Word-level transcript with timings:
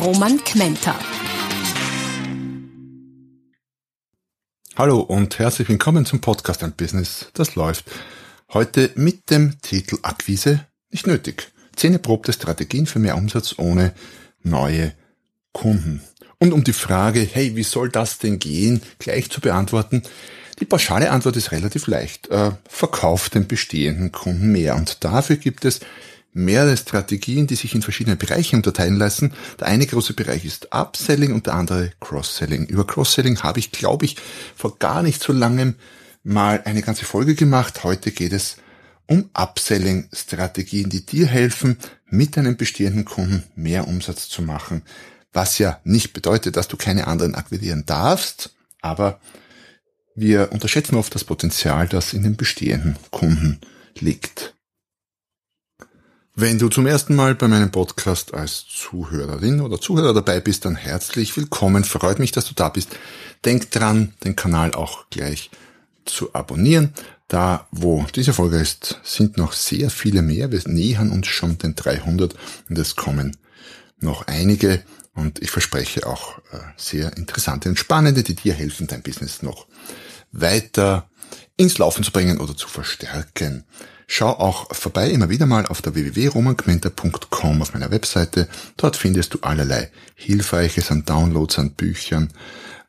Roman 0.00 0.42
Kmenter. 0.42 0.98
Hallo 4.76 5.00
und 5.00 5.38
herzlich 5.38 5.68
willkommen 5.68 6.04
zum 6.04 6.20
Podcast 6.20 6.64
Ein 6.64 6.72
Business, 6.72 7.28
das 7.34 7.54
läuft. 7.54 7.84
Heute 8.52 8.90
mit 8.96 9.30
dem 9.30 9.60
Titel 9.62 9.98
Akquise 10.02 10.66
nicht 10.90 11.06
nötig. 11.06 11.52
Zehn 11.76 11.92
erprobte 11.92 12.32
Strategien 12.32 12.86
für 12.86 12.98
mehr 12.98 13.16
Umsatz 13.16 13.54
ohne 13.58 13.94
neue 14.42 14.92
Kunden. 15.52 16.02
Und 16.38 16.52
um 16.52 16.64
die 16.64 16.72
Frage, 16.72 17.20
hey, 17.20 17.54
wie 17.54 17.62
soll 17.62 17.88
das 17.88 18.18
denn 18.18 18.38
gehen, 18.38 18.82
gleich 18.98 19.30
zu 19.30 19.40
beantworten, 19.40 20.02
die 20.58 20.64
pauschale 20.64 21.10
Antwort 21.10 21.36
ist 21.36 21.52
relativ 21.52 21.86
leicht. 21.86 22.28
Äh, 22.28 22.52
verkauft 22.68 23.34
den 23.34 23.46
bestehenden 23.46 24.12
Kunden 24.12 24.50
mehr. 24.52 24.76
Und 24.76 25.04
dafür 25.04 25.36
gibt 25.36 25.64
es 25.64 25.80
mehrere 26.34 26.76
Strategien, 26.76 27.46
die 27.46 27.54
sich 27.54 27.74
in 27.74 27.80
verschiedene 27.80 28.16
Bereiche 28.16 28.56
unterteilen 28.56 28.96
lassen. 28.96 29.32
Der 29.58 29.68
eine 29.68 29.86
große 29.86 30.12
Bereich 30.12 30.44
ist 30.44 30.74
Upselling 30.74 31.32
und 31.32 31.46
der 31.46 31.54
andere 31.54 31.92
Cross-Selling. 32.00 32.66
Über 32.66 32.86
Cross-Selling 32.86 33.42
habe 33.42 33.58
ich, 33.58 33.72
glaube 33.72 34.04
ich, 34.04 34.16
vor 34.54 34.78
gar 34.78 35.02
nicht 35.02 35.22
so 35.22 35.32
langem 35.32 35.76
mal 36.22 36.60
eine 36.64 36.82
ganze 36.82 37.06
Folge 37.06 37.34
gemacht. 37.34 37.84
Heute 37.84 38.10
geht 38.10 38.32
es 38.32 38.58
um 39.06 39.30
Upselling-Strategien, 39.32 40.90
die 40.90 41.06
dir 41.06 41.26
helfen, 41.26 41.78
mit 42.06 42.36
deinem 42.36 42.56
bestehenden 42.56 43.06
Kunden 43.06 43.44
mehr 43.56 43.88
Umsatz 43.88 44.28
zu 44.28 44.42
machen 44.42 44.82
was 45.34 45.58
ja 45.58 45.80
nicht 45.84 46.12
bedeutet, 46.14 46.56
dass 46.56 46.68
du 46.68 46.76
keine 46.76 47.06
anderen 47.06 47.34
akquirieren 47.34 47.84
darfst, 47.84 48.54
aber 48.80 49.20
wir 50.14 50.52
unterschätzen 50.52 50.94
oft 50.94 51.14
das 51.14 51.24
Potenzial, 51.24 51.88
das 51.88 52.12
in 52.12 52.22
den 52.22 52.36
bestehenden 52.36 52.96
Kunden 53.10 53.60
liegt. 53.98 54.53
Wenn 56.36 56.58
du 56.58 56.68
zum 56.68 56.88
ersten 56.88 57.14
Mal 57.14 57.36
bei 57.36 57.46
meinem 57.46 57.70
Podcast 57.70 58.34
als 58.34 58.66
Zuhörerin 58.66 59.60
oder 59.60 59.80
Zuhörer 59.80 60.12
dabei 60.12 60.40
bist, 60.40 60.64
dann 60.64 60.74
herzlich 60.74 61.36
willkommen. 61.36 61.84
Freut 61.84 62.18
mich, 62.18 62.32
dass 62.32 62.46
du 62.46 62.54
da 62.54 62.70
bist. 62.70 62.88
Denk 63.44 63.70
dran, 63.70 64.14
den 64.24 64.34
Kanal 64.34 64.74
auch 64.74 65.08
gleich 65.10 65.52
zu 66.04 66.34
abonnieren. 66.34 66.92
Da, 67.28 67.68
wo 67.70 68.04
diese 68.16 68.32
Folge 68.32 68.56
ist, 68.56 69.00
sind 69.04 69.36
noch 69.36 69.52
sehr 69.52 69.90
viele 69.90 70.22
mehr. 70.22 70.50
Wir 70.50 70.60
nähern 70.66 71.12
uns 71.12 71.28
schon 71.28 71.56
den 71.58 71.76
300 71.76 72.34
und 72.68 72.78
es 72.80 72.96
kommen 72.96 73.36
noch 74.00 74.26
einige 74.26 74.82
und 75.14 75.40
ich 75.40 75.52
verspreche 75.52 76.04
auch 76.04 76.38
äh, 76.50 76.58
sehr 76.76 77.16
interessante 77.16 77.68
und 77.68 77.78
spannende, 77.78 78.24
die 78.24 78.34
dir 78.34 78.54
helfen, 78.54 78.88
dein 78.88 79.02
Business 79.02 79.42
noch 79.42 79.68
weiter 80.32 81.08
ins 81.56 81.78
Laufen 81.78 82.02
zu 82.02 82.10
bringen 82.10 82.40
oder 82.40 82.56
zu 82.56 82.66
verstärken. 82.66 83.62
Schau 84.06 84.30
auch 84.30 84.74
vorbei 84.74 85.10
immer 85.10 85.30
wieder 85.30 85.46
mal 85.46 85.66
auf 85.66 85.82
der 85.82 85.94
www.romangmenta.com 85.94 87.62
auf 87.62 87.72
meiner 87.72 87.90
Webseite. 87.90 88.48
Dort 88.76 88.96
findest 88.96 89.34
du 89.34 89.38
allerlei 89.40 89.90
Hilfreiches 90.14 90.90
an 90.90 91.04
Downloads, 91.04 91.58
an 91.58 91.72
Büchern, 91.72 92.32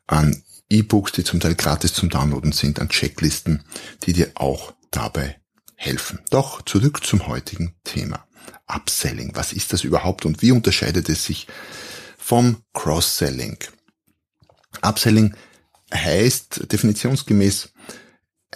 an 0.06 0.42
E-Books, 0.68 1.12
die 1.12 1.24
zum 1.24 1.40
Teil 1.40 1.54
gratis 1.54 1.94
zum 1.94 2.10
Downloaden 2.10 2.52
sind, 2.52 2.80
an 2.80 2.88
Checklisten, 2.88 3.62
die 4.04 4.12
dir 4.12 4.30
auch 4.34 4.74
dabei 4.90 5.36
helfen. 5.76 6.20
Doch 6.30 6.62
zurück 6.62 7.04
zum 7.04 7.26
heutigen 7.26 7.74
Thema. 7.84 8.26
Upselling. 8.66 9.32
Was 9.34 9.52
ist 9.52 9.72
das 9.72 9.84
überhaupt 9.84 10.26
und 10.26 10.42
wie 10.42 10.52
unterscheidet 10.52 11.08
es 11.08 11.24
sich 11.24 11.46
vom 12.26 12.56
Cross-Selling. 12.74 13.56
Upselling 14.82 15.36
heißt 15.94 16.72
definitionsgemäß 16.72 17.68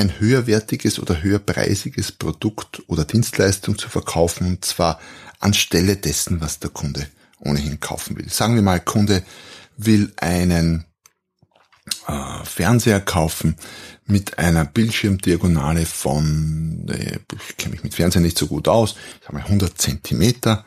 ein 0.00 0.18
höherwertiges 0.18 0.98
oder 0.98 1.22
höherpreisiges 1.22 2.12
Produkt 2.12 2.82
oder 2.88 3.04
Dienstleistung 3.04 3.78
zu 3.78 3.88
verkaufen 3.88 4.46
und 4.46 4.64
zwar 4.64 4.98
anstelle 5.38 5.96
dessen, 5.96 6.40
was 6.40 6.58
der 6.58 6.70
Kunde 6.70 7.06
ohnehin 7.38 7.80
kaufen 7.80 8.16
will. 8.16 8.28
Sagen 8.30 8.54
wir 8.54 8.62
mal, 8.62 8.80
Kunde 8.80 9.22
will 9.76 10.12
einen 10.16 10.84
äh, 12.06 12.44
Fernseher 12.44 13.00
kaufen 13.00 13.56
mit 14.06 14.38
einer 14.38 14.64
Bildschirmdiagonale 14.64 15.86
von, 15.86 16.86
äh, 16.88 17.18
ich 17.48 17.56
kenne 17.56 17.72
mich 17.72 17.84
mit 17.84 17.94
Fernsehen 17.94 18.22
nicht 18.22 18.38
so 18.38 18.46
gut 18.46 18.68
aus, 18.68 18.96
ich 19.20 19.26
sage 19.26 19.34
mal 19.34 19.44
100 19.44 19.80
Zentimeter, 19.80 20.64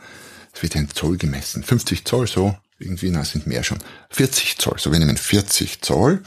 es 0.53 0.61
wird 0.61 0.75
in 0.75 0.89
Zoll 0.89 1.17
gemessen, 1.17 1.63
50 1.63 2.05
Zoll 2.05 2.27
so, 2.27 2.55
irgendwie, 2.77 3.09
na, 3.09 3.23
sind 3.23 3.47
mehr 3.47 3.63
schon, 3.63 3.79
40 4.11 4.57
Zoll. 4.57 4.77
So, 4.77 4.91
wir 4.91 4.99
nehmen 4.99 5.17
40 5.17 5.81
Zoll 5.81 6.21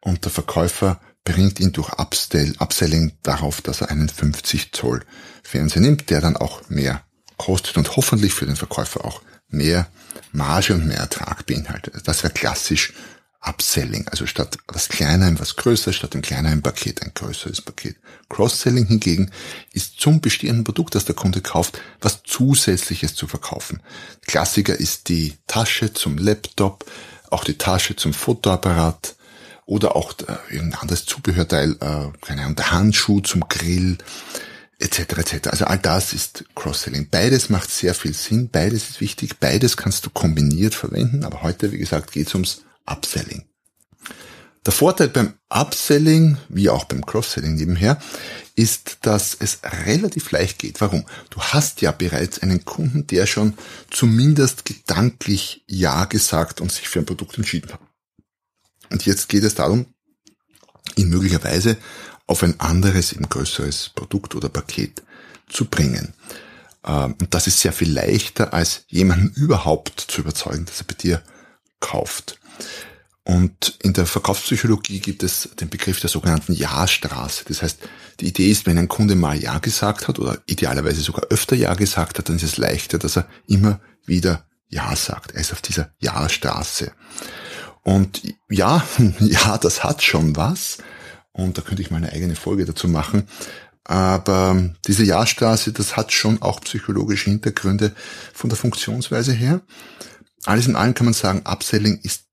und 0.00 0.24
der 0.24 0.32
Verkäufer 0.32 1.00
bringt 1.26 1.60
ihn 1.60 1.72
durch 1.72 1.92
Upsell, 1.98 2.54
Upselling 2.60 3.12
darauf, 3.22 3.60
dass 3.60 3.82
er 3.82 3.90
einen 3.90 4.08
50 4.08 4.72
Zoll 4.72 5.04
Fernseher 5.42 5.82
nimmt, 5.82 6.08
der 6.08 6.20
dann 6.22 6.36
auch 6.36 6.68
mehr 6.70 7.02
kostet 7.36 7.76
und 7.76 7.96
hoffentlich 7.96 8.32
für 8.32 8.46
den 8.46 8.56
Verkäufer 8.56 9.04
auch 9.04 9.20
mehr 9.48 9.88
Marge 10.32 10.72
und 10.74 10.86
mehr 10.86 10.98
Ertrag 10.98 11.44
beinhaltet. 11.44 12.06
Das 12.06 12.22
wäre 12.22 12.32
klassisch 12.32 12.94
Upselling, 13.40 14.08
also 14.08 14.26
statt 14.26 14.56
was 14.68 14.88
Kleiner 14.88 15.38
was 15.38 15.56
Größeres, 15.56 15.96
statt 15.96 16.14
dem 16.14 16.22
kleineren 16.22 16.62
Paket 16.62 17.02
ein 17.02 17.12
größeres 17.14 17.60
Paket. 17.60 17.96
Cross-Selling 18.28 18.86
hingegen 18.86 19.30
ist 19.72 20.00
zum 20.00 20.20
bestehenden 20.20 20.64
Produkt, 20.64 20.94
das 20.94 21.04
der 21.04 21.14
Kunde 21.14 21.40
kauft, 21.40 21.80
was 22.00 22.22
Zusätzliches 22.22 23.14
zu 23.14 23.26
verkaufen. 23.26 23.82
Klassiker 24.26 24.78
ist 24.78 25.08
die 25.08 25.34
Tasche 25.46 25.92
zum 25.92 26.18
Laptop, 26.18 26.84
auch 27.30 27.44
die 27.44 27.58
Tasche 27.58 27.94
zum 27.96 28.12
Fotoapparat 28.12 29.15
oder 29.66 29.96
auch 29.96 30.14
äh, 30.20 30.54
irgendein 30.54 30.80
anderes 30.80 31.04
Zubehörteil, 31.04 31.72
äh, 31.72 32.24
keine 32.24 32.42
Ahnung, 32.42 32.56
der 32.56 32.70
Handschuh 32.70 33.20
zum 33.20 33.48
Grill, 33.48 33.98
etc. 34.78 34.98
etc. 35.18 35.48
Also 35.48 35.64
all 35.66 35.78
das 35.78 36.12
ist 36.12 36.44
Cross-Selling. 36.54 37.08
Beides 37.10 37.50
macht 37.50 37.70
sehr 37.70 37.94
viel 37.94 38.14
Sinn, 38.14 38.48
beides 38.50 38.90
ist 38.90 39.00
wichtig, 39.00 39.38
beides 39.40 39.76
kannst 39.76 40.06
du 40.06 40.10
kombiniert 40.10 40.74
verwenden, 40.74 41.24
aber 41.24 41.42
heute, 41.42 41.72
wie 41.72 41.78
gesagt, 41.78 42.12
geht 42.12 42.28
es 42.28 42.34
ums 42.34 42.62
Upselling. 42.86 43.44
Der 44.64 44.72
Vorteil 44.72 45.08
beim 45.08 45.34
Upselling, 45.48 46.38
wie 46.48 46.70
auch 46.70 46.84
beim 46.84 47.06
Cross-Selling 47.06 47.54
nebenher, 47.54 48.00
ist, 48.56 48.98
dass 49.02 49.36
es 49.38 49.60
relativ 49.86 50.32
leicht 50.32 50.58
geht. 50.58 50.80
Warum? 50.80 51.04
Du 51.30 51.40
hast 51.40 51.82
ja 51.82 51.92
bereits 51.92 52.40
einen 52.40 52.64
Kunden, 52.64 53.06
der 53.06 53.26
schon 53.26 53.54
zumindest 53.90 54.64
gedanklich 54.64 55.62
Ja 55.68 56.06
gesagt 56.06 56.60
und 56.60 56.72
sich 56.72 56.88
für 56.88 56.98
ein 56.98 57.06
Produkt 57.06 57.36
entschieden 57.36 57.72
hat. 57.72 57.80
Und 58.90 59.06
jetzt 59.06 59.28
geht 59.28 59.44
es 59.44 59.54
darum, 59.54 59.86
ihn 60.96 61.08
möglicherweise 61.08 61.76
auf 62.26 62.42
ein 62.42 62.58
anderes, 62.60 63.12
eben 63.12 63.28
größeres 63.28 63.90
Produkt 63.94 64.34
oder 64.34 64.48
Paket 64.48 65.02
zu 65.48 65.66
bringen. 65.66 66.14
Ähm, 66.84 67.14
und 67.20 67.34
das 67.34 67.46
ist 67.46 67.60
sehr 67.60 67.72
viel 67.72 67.92
leichter, 67.92 68.52
als 68.52 68.84
jemanden 68.88 69.28
überhaupt 69.34 70.00
zu 70.00 70.20
überzeugen, 70.20 70.64
dass 70.64 70.80
er 70.80 70.86
bei 70.86 70.94
dir 70.94 71.22
kauft. 71.80 72.38
Und 73.24 73.76
in 73.82 73.92
der 73.92 74.06
Verkaufspsychologie 74.06 75.00
gibt 75.00 75.24
es 75.24 75.50
den 75.60 75.68
Begriff 75.68 75.98
der 75.98 76.08
sogenannten 76.08 76.52
Ja-Straße. 76.52 77.44
Das 77.48 77.60
heißt, 77.60 77.78
die 78.20 78.28
Idee 78.28 78.50
ist, 78.52 78.66
wenn 78.66 78.78
ein 78.78 78.86
Kunde 78.86 79.16
mal 79.16 79.36
Ja 79.36 79.58
gesagt 79.58 80.06
hat 80.06 80.20
oder 80.20 80.38
idealerweise 80.46 81.00
sogar 81.00 81.24
öfter 81.30 81.56
Ja 81.56 81.74
gesagt 81.74 82.18
hat, 82.18 82.28
dann 82.28 82.36
ist 82.36 82.44
es 82.44 82.56
leichter, 82.56 82.98
dass 82.98 83.16
er 83.16 83.28
immer 83.48 83.80
wieder 84.04 84.46
Ja 84.68 84.94
sagt. 84.94 85.32
Er 85.32 85.40
ist 85.40 85.52
auf 85.52 85.60
dieser 85.60 85.90
Ja-Straße. 85.98 86.92
Und 87.86 88.22
ja, 88.50 88.84
ja, 89.20 89.58
das 89.58 89.84
hat 89.84 90.02
schon 90.02 90.34
was. 90.34 90.78
Und 91.30 91.56
da 91.56 91.62
könnte 91.62 91.82
ich 91.82 91.92
mal 91.92 91.98
eine 91.98 92.12
eigene 92.12 92.34
Folge 92.34 92.64
dazu 92.64 92.88
machen. 92.88 93.28
Aber 93.84 94.70
diese 94.88 95.04
Ja-Straße, 95.04 95.72
das 95.72 95.96
hat 95.96 96.12
schon 96.12 96.42
auch 96.42 96.60
psychologische 96.62 97.30
Hintergründe 97.30 97.94
von 98.34 98.50
der 98.50 98.56
Funktionsweise 98.56 99.32
her. 99.32 99.60
Alles 100.46 100.66
in 100.66 100.74
allem 100.74 100.94
kann 100.94 101.04
man 101.04 101.14
sagen, 101.14 101.42
Upselling 101.46 102.00
ist 102.02 102.24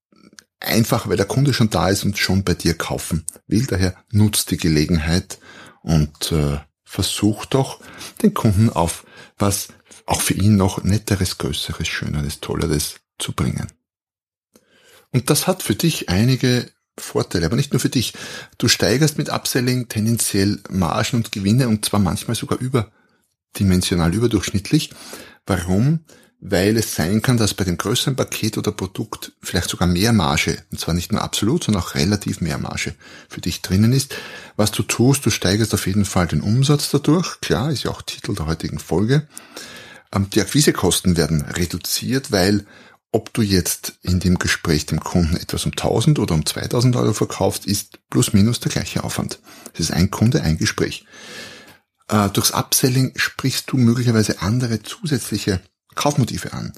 einfach, 0.59 1.07
weil 1.07 1.17
der 1.17 1.27
Kunde 1.27 1.53
schon 1.53 1.69
da 1.69 1.89
ist 1.89 2.03
und 2.03 2.17
schon 2.17 2.43
bei 2.43 2.55
dir 2.55 2.75
kaufen 2.75 3.23
will. 3.45 3.67
Daher 3.67 3.93
nutzt 4.11 4.49
die 4.49 4.57
Gelegenheit 4.57 5.37
und 5.83 6.31
äh, 6.31 6.57
versuch 6.83 7.45
doch 7.45 7.79
den 8.23 8.33
Kunden 8.33 8.71
auf 8.71 9.05
was 9.37 9.67
auch 10.07 10.21
für 10.21 10.33
ihn 10.33 10.55
noch 10.55 10.83
netteres, 10.83 11.37
größeres, 11.37 11.87
schöneres, 11.87 12.39
tolleres 12.39 12.95
zu 13.19 13.33
bringen. 13.33 13.67
Und 15.13 15.29
das 15.29 15.47
hat 15.47 15.63
für 15.63 15.75
dich 15.75 16.09
einige 16.09 16.69
Vorteile, 16.97 17.45
aber 17.45 17.55
nicht 17.55 17.73
nur 17.73 17.79
für 17.79 17.89
dich. 17.89 18.13
Du 18.57 18.67
steigerst 18.67 19.17
mit 19.17 19.29
Upselling 19.29 19.87
tendenziell 19.87 20.59
Margen 20.69 21.17
und 21.17 21.31
Gewinne 21.31 21.67
und 21.67 21.85
zwar 21.85 21.99
manchmal 21.99 22.35
sogar 22.35 22.59
überdimensional, 22.59 24.13
überdurchschnittlich. 24.13 24.91
Warum? 25.45 26.01
weil 26.45 26.75
es 26.75 26.93
sein 26.93 27.21
kann, 27.21 27.37
dass 27.37 27.53
bei 27.53 27.63
dem 27.63 27.77
größeren 27.77 28.17
Paket 28.17 28.57
oder 28.57 28.73
Produkt 28.73 29.31
vielleicht 29.41 29.69
sogar 29.69 29.87
mehr 29.87 30.11
Marge, 30.11 30.61
und 30.71 30.77
zwar 30.77 30.93
nicht 30.93 31.13
nur 31.13 31.21
absolut, 31.21 31.63
sondern 31.63 31.81
auch 31.81 31.95
relativ 31.95 32.41
mehr 32.41 32.57
Marge 32.57 32.95
für 33.29 33.39
dich 33.39 33.61
drinnen 33.61 33.93
ist. 33.93 34.13
Was 34.57 34.71
du 34.71 34.83
tust, 34.83 35.25
du 35.25 35.29
steigerst 35.29 35.73
auf 35.73 35.87
jeden 35.87 36.03
Fall 36.03 36.27
den 36.27 36.41
Umsatz 36.41 36.89
dadurch, 36.91 37.39
klar, 37.39 37.71
ist 37.71 37.83
ja 37.83 37.91
auch 37.91 38.01
Titel 38.01 38.35
der 38.35 38.45
heutigen 38.45 38.79
Folge. 38.79 39.25
Ähm, 40.13 40.29
die 40.31 40.41
Akquisekosten 40.41 41.15
werden 41.15 41.43
reduziert, 41.43 42.33
weil 42.33 42.65
ob 43.13 43.31
du 43.31 43.43
jetzt 43.43 43.93
in 44.01 44.19
dem 44.19 44.39
Gespräch 44.39 44.87
dem 44.87 44.99
Kunden 44.99 45.37
etwas 45.37 45.65
um 45.65 45.71
1000 45.71 46.19
oder 46.19 46.33
um 46.33 46.45
2000 46.45 46.95
Euro 46.95 47.13
verkaufst, 47.13 47.65
ist 47.65 47.99
plus 48.09 48.33
minus 48.33 48.59
der 48.59 48.71
gleiche 48.71 49.03
Aufwand. 49.03 49.39
Das 49.71 49.81
ist 49.81 49.91
ein 49.91 50.11
Kunde, 50.11 50.41
ein 50.41 50.57
Gespräch. 50.57 51.05
Äh, 52.09 52.29
durchs 52.29 52.51
Upselling 52.51 53.13
sprichst 53.15 53.71
du 53.71 53.77
möglicherweise 53.77 54.41
andere 54.41 54.81
zusätzliche 54.81 55.61
Kaufmotive 55.93 56.53
an. 56.53 56.73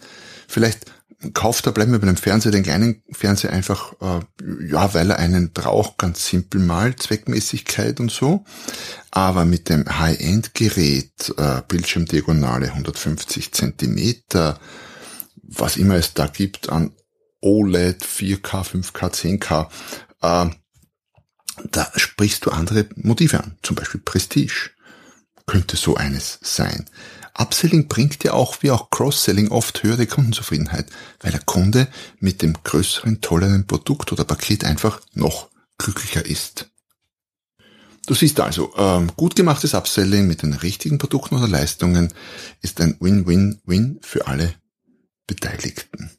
Vielleicht 0.47 0.91
kauft 1.33 1.65
er, 1.65 1.71
bleiben 1.71 1.93
wir 1.93 1.99
bei 1.99 2.07
dem 2.07 2.17
Fernseher, 2.17 2.51
den 2.51 2.63
kleinen 2.63 3.01
Fernseher 3.11 3.53
einfach, 3.53 3.93
äh, 4.01 4.19
ja, 4.69 4.93
weil 4.93 5.11
er 5.11 5.19
einen 5.19 5.51
braucht, 5.53 5.97
ganz 5.97 6.27
simpel 6.27 6.59
mal, 6.59 6.97
Zweckmäßigkeit 6.97 8.01
und 8.01 8.11
so. 8.11 8.43
Aber 9.11 9.45
mit 9.45 9.69
dem 9.69 9.85
High-End-Gerät, 9.87 11.33
äh, 11.37 11.61
Bildschirmdiagonale 11.65 12.67
150 12.67 13.53
Zentimeter, 13.53 14.59
was 15.47 15.77
immer 15.77 15.95
es 15.95 16.13
da 16.13 16.27
gibt 16.27 16.69
an 16.69 16.91
OLED, 17.41 18.03
4K, 18.03 18.63
5K, 18.63 19.09
10K, 19.11 19.69
äh, 20.21 20.49
da 21.71 21.91
sprichst 21.95 22.45
du 22.45 22.51
andere 22.51 22.87
Motive 22.95 23.43
an, 23.43 23.57
zum 23.61 23.75
Beispiel 23.75 24.01
Prestige. 24.03 24.71
Könnte 25.45 25.77
so 25.77 25.95
eines 25.95 26.39
sein. 26.41 26.85
Upselling 27.37 27.87
bringt 27.87 28.23
ja 28.23 28.33
auch 28.33 28.63
wie 28.63 28.71
auch 28.71 28.89
Cross-Selling 28.89 29.49
oft 29.49 29.83
höhere 29.83 30.07
Kundenzufriedenheit, 30.07 30.87
weil 31.19 31.31
der 31.31 31.41
Kunde 31.41 31.87
mit 32.19 32.41
dem 32.41 32.55
größeren, 32.63 33.21
tolleren 33.21 33.67
Produkt 33.67 34.11
oder 34.11 34.23
Paket 34.23 34.63
einfach 34.63 35.01
noch 35.13 35.49
glücklicher 35.77 36.25
ist. 36.25 36.71
Du 38.07 38.13
siehst 38.13 38.39
also, 38.39 38.73
ähm, 38.77 39.11
gut 39.15 39.35
gemachtes 39.35 39.73
Upselling 39.73 40.27
mit 40.27 40.43
den 40.43 40.53
richtigen 40.53 40.97
Produkten 40.97 41.35
oder 41.35 41.47
Leistungen 41.47 42.13
ist 42.61 42.79
ein 42.79 42.97
Win-Win-Win 42.99 43.99
für 44.01 44.27
alle 44.27 44.55
Beteiligten. 45.27 46.11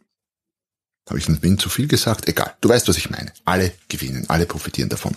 Habe 1.09 1.19
ich 1.19 1.43
Win 1.43 1.59
zu 1.59 1.69
viel 1.69 1.87
gesagt? 1.87 2.29
Egal, 2.29 2.57
du 2.61 2.69
weißt, 2.69 2.89
was 2.89 2.97
ich 2.97 3.11
meine. 3.11 3.33
Alle 3.45 3.73
gewinnen, 3.89 4.29
alle 4.29 4.47
profitieren 4.47 4.89
davon. 4.89 5.15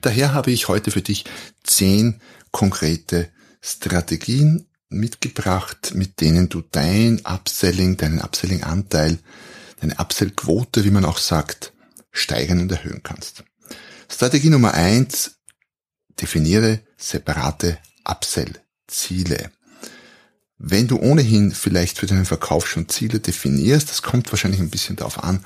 Daher 0.00 0.34
habe 0.34 0.52
ich 0.52 0.68
heute 0.68 0.92
für 0.92 1.02
dich 1.02 1.24
zehn 1.64 2.20
konkrete 2.52 3.28
Strategien 3.60 4.66
mitgebracht, 4.88 5.94
mit 5.94 6.20
denen 6.20 6.48
du 6.48 6.62
dein 6.70 7.20
Upselling, 7.24 7.96
deinen 7.96 8.20
Upselling-Anteil, 8.20 9.18
deine 9.80 9.98
Upsell-Quote, 9.98 10.84
wie 10.84 10.90
man 10.90 11.04
auch 11.04 11.18
sagt, 11.18 11.72
steigern 12.12 12.60
und 12.60 12.70
erhöhen 12.70 13.02
kannst. 13.02 13.42
Strategie 14.08 14.50
Nummer 14.50 14.74
eins: 14.74 15.38
definiere 16.20 16.80
separate 16.96 17.78
Upsell-Ziele. 18.04 19.50
Wenn 20.64 20.86
du 20.86 21.00
ohnehin 21.00 21.50
vielleicht 21.50 21.98
für 21.98 22.06
deinen 22.06 22.24
Verkauf 22.24 22.68
schon 22.68 22.88
Ziele 22.88 23.18
definierst, 23.18 23.90
das 23.90 24.00
kommt 24.00 24.30
wahrscheinlich 24.30 24.60
ein 24.60 24.70
bisschen 24.70 24.94
darauf 24.94 25.24
an, 25.24 25.44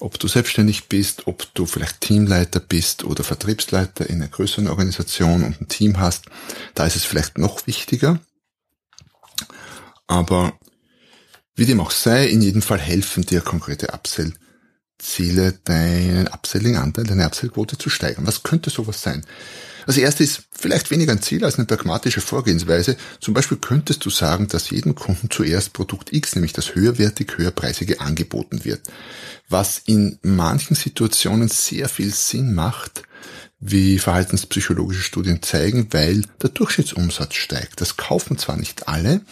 ob 0.00 0.18
du 0.18 0.26
selbstständig 0.26 0.88
bist, 0.88 1.28
ob 1.28 1.46
du 1.54 1.64
vielleicht 1.64 2.00
Teamleiter 2.00 2.58
bist 2.58 3.04
oder 3.04 3.22
Vertriebsleiter 3.22 4.10
in 4.10 4.16
einer 4.16 4.26
größeren 4.26 4.66
Organisation 4.66 5.44
und 5.44 5.60
ein 5.60 5.68
Team 5.68 6.00
hast, 6.00 6.24
da 6.74 6.86
ist 6.86 6.96
es 6.96 7.04
vielleicht 7.04 7.38
noch 7.38 7.68
wichtiger, 7.68 8.18
aber 10.08 10.58
wie 11.54 11.66
dem 11.66 11.80
auch 11.80 11.92
sei, 11.92 12.26
in 12.26 12.42
jedem 12.42 12.60
Fall 12.60 12.80
helfen 12.80 13.24
dir 13.24 13.42
konkrete 13.42 13.94
Upsell-Ziele, 14.98 15.54
deinen 15.64 16.28
Upselling-Anteil, 16.28 17.04
deine 17.04 17.26
Upsell-Quote 17.26 17.78
zu 17.78 17.88
steigern. 17.88 18.26
Was 18.26 18.42
könnte 18.42 18.70
sowas 18.70 19.00
sein? 19.00 19.24
Das 19.86 19.96
erste 19.96 20.22
ist 20.22 20.42
vielleicht 20.50 20.90
weniger 20.90 21.12
ein 21.12 21.22
Ziel 21.22 21.44
als 21.44 21.56
eine 21.56 21.64
pragmatische 21.64 22.20
Vorgehensweise. 22.20 22.96
Zum 23.20 23.32
Beispiel 23.32 23.56
könntest 23.56 24.04
du 24.04 24.10
sagen, 24.10 24.48
dass 24.48 24.70
jedem 24.70 24.94
Kunden 24.94 25.30
zuerst 25.30 25.72
Produkt 25.72 26.12
X, 26.12 26.34
nämlich 26.34 26.52
das 26.52 26.74
höherwertig, 26.74 27.38
höherpreisige 27.38 28.00
angeboten 28.00 28.64
wird. 28.64 28.82
Was 29.48 29.80
in 29.86 30.18
manchen 30.22 30.74
Situationen 30.74 31.48
sehr 31.48 31.88
viel 31.88 32.12
Sinn 32.12 32.54
macht, 32.54 33.04
wie 33.60 33.98
verhaltenspsychologische 33.98 35.02
Studien 35.02 35.42
zeigen, 35.42 35.88
weil 35.92 36.22
der 36.42 36.50
Durchschnittsumsatz 36.50 37.34
steigt. 37.34 37.80
Das 37.80 37.96
kaufen 37.96 38.36
zwar 38.36 38.56
nicht 38.56 38.88
alle, 38.88 39.22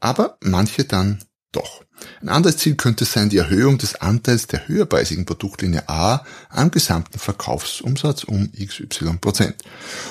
aber 0.00 0.36
manche 0.40 0.84
dann 0.84 1.20
doch. 1.52 1.85
Ein 2.20 2.28
anderes 2.28 2.56
Ziel 2.58 2.76
könnte 2.76 3.04
sein 3.04 3.28
die 3.28 3.38
Erhöhung 3.38 3.78
des 3.78 3.96
Anteils 3.96 4.46
der 4.46 4.68
höherpreisigen 4.68 5.24
Produktlinie 5.24 5.88
A 5.88 6.24
am 6.48 6.70
gesamten 6.70 7.18
Verkaufsumsatz 7.18 8.24
um 8.24 8.50
XY 8.52 9.18
Prozent. 9.20 9.56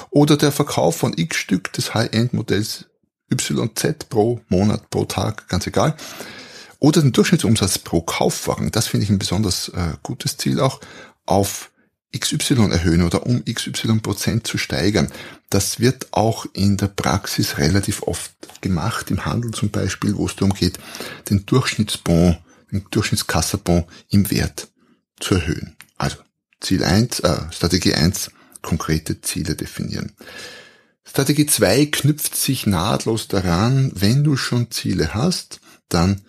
Oder 0.10 0.38
der 0.38 0.52
Verkauf 0.52 0.98
von 0.98 1.14
X 1.16 1.38
Stück 1.38 1.74
des 1.74 1.94
High-End-Modells 1.94 2.86
YZ 3.32 4.10
pro 4.10 4.40
Monat, 4.50 4.90
pro 4.90 5.06
Tag, 5.06 5.48
ganz 5.48 5.66
egal. 5.68 5.96
Oder 6.80 7.02
den 7.02 7.12
Durchschnittsumsatz 7.12 7.80
pro 7.80 8.02
Kaufwagen, 8.02 8.72
das 8.72 8.88
finde 8.88 9.06
ich 9.06 9.10
ein 9.10 9.20
besonders 9.20 9.70
äh, 9.70 9.94
gutes 10.04 10.38
Ziel 10.38 10.60
auch, 10.60 10.82
auf 11.26 11.72
XY 12.20 12.72
erhöhen 12.72 13.02
oder 13.02 13.26
um 13.26 13.44
XY 13.46 14.00
Prozent 14.00 14.48
zu 14.48 14.58
steigern. 14.58 15.12
Das 15.50 15.80
wird 15.80 16.08
auch 16.12 16.46
in 16.54 16.78
der 16.78 16.88
Praxis 16.88 17.58
relativ 17.58 18.04
oft 18.04 18.34
gemacht, 18.62 19.12
im 19.12 19.26
Handel 19.26 19.52
zum 19.52 19.70
Beispiel, 19.70 20.16
wo 20.16 20.26
es 20.26 20.36
darum 20.36 20.54
geht, 20.54 20.80
den 21.30 21.46
Durchschnittsbon, 21.46 22.38
den 22.72 22.86
Durchschnittskassabon 22.90 23.86
im 24.10 24.30
Wert 24.32 24.70
zu 25.20 25.36
erhöhen. 25.36 25.76
Also 25.98 26.18
Ziel 26.62 26.84
1, 26.84 27.20
äh, 27.20 27.42
Strategie 27.52 27.94
1, 27.94 28.32
konkrete 28.62 29.22
Ziele 29.22 29.56
definieren. 29.56 30.14
Strategie 31.04 31.46
2 31.46 31.86
knüpft 31.86 32.36
sich 32.36 32.66
nahtlos 32.66 33.28
daran, 33.28 33.92
wenn 33.94 34.24
du 34.24 34.36
schon 34.36 34.72
Ziele 34.72 35.14
hast, 35.14 35.60
dann 35.88 36.22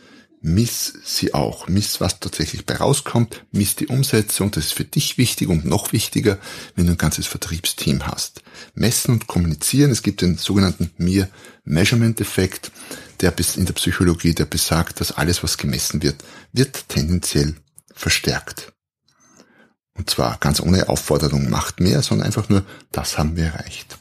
miss 0.47 0.93
sie 1.05 1.35
auch. 1.35 1.67
Miss, 1.67 2.01
was 2.01 2.21
tatsächlich 2.21 2.65
bei 2.65 2.77
rauskommt, 2.77 3.45
miss 3.51 3.75
die 3.75 3.89
Umsetzung, 3.89 4.53
das 4.53 4.67
ist 4.67 4.75
für 4.75 4.85
dich 4.85 5.19
wichtig 5.19 5.49
und 5.49 5.65
noch 5.65 5.93
wichtiger, 5.93 6.39
wenn 6.77 6.87
du 6.87 6.93
ein 6.93 6.99
ganzes 6.99 7.27
Vertriebsteam 7.27 8.07
hast. 8.07 8.43
Messen 8.75 9.15
und 9.15 9.27
kommunizieren, 9.27 9.91
es 9.91 10.03
gibt 10.03 10.23
den 10.23 10.39
sogenannten 10.39 10.93
Mere 10.99 11.29
Measurement 11.65 12.21
Effekt, 12.21 12.71
der 13.21 13.33
bis 13.33 13.57
in 13.57 13.67
der 13.67 13.73
Psychologie, 13.73 14.35
der 14.35 14.45
besagt, 14.45 15.01
dass 15.01 15.11
alles, 15.11 15.43
was 15.43 15.59
gemessen 15.59 16.03
wird, 16.03 16.23
wird 16.53 16.89
tendenziell 16.89 17.57
verstärkt. 17.93 18.73
Und 19.95 20.09
zwar 20.09 20.39
ganz 20.39 20.61
ohne 20.61 20.89
Aufforderung, 20.89 21.51
macht 21.51 21.81
mehr, 21.81 22.03
sondern 22.03 22.27
einfach 22.27 22.49
nur, 22.49 22.65
das 22.93 23.19
haben 23.19 23.35
wir 23.35 23.47
erreicht. 23.47 23.99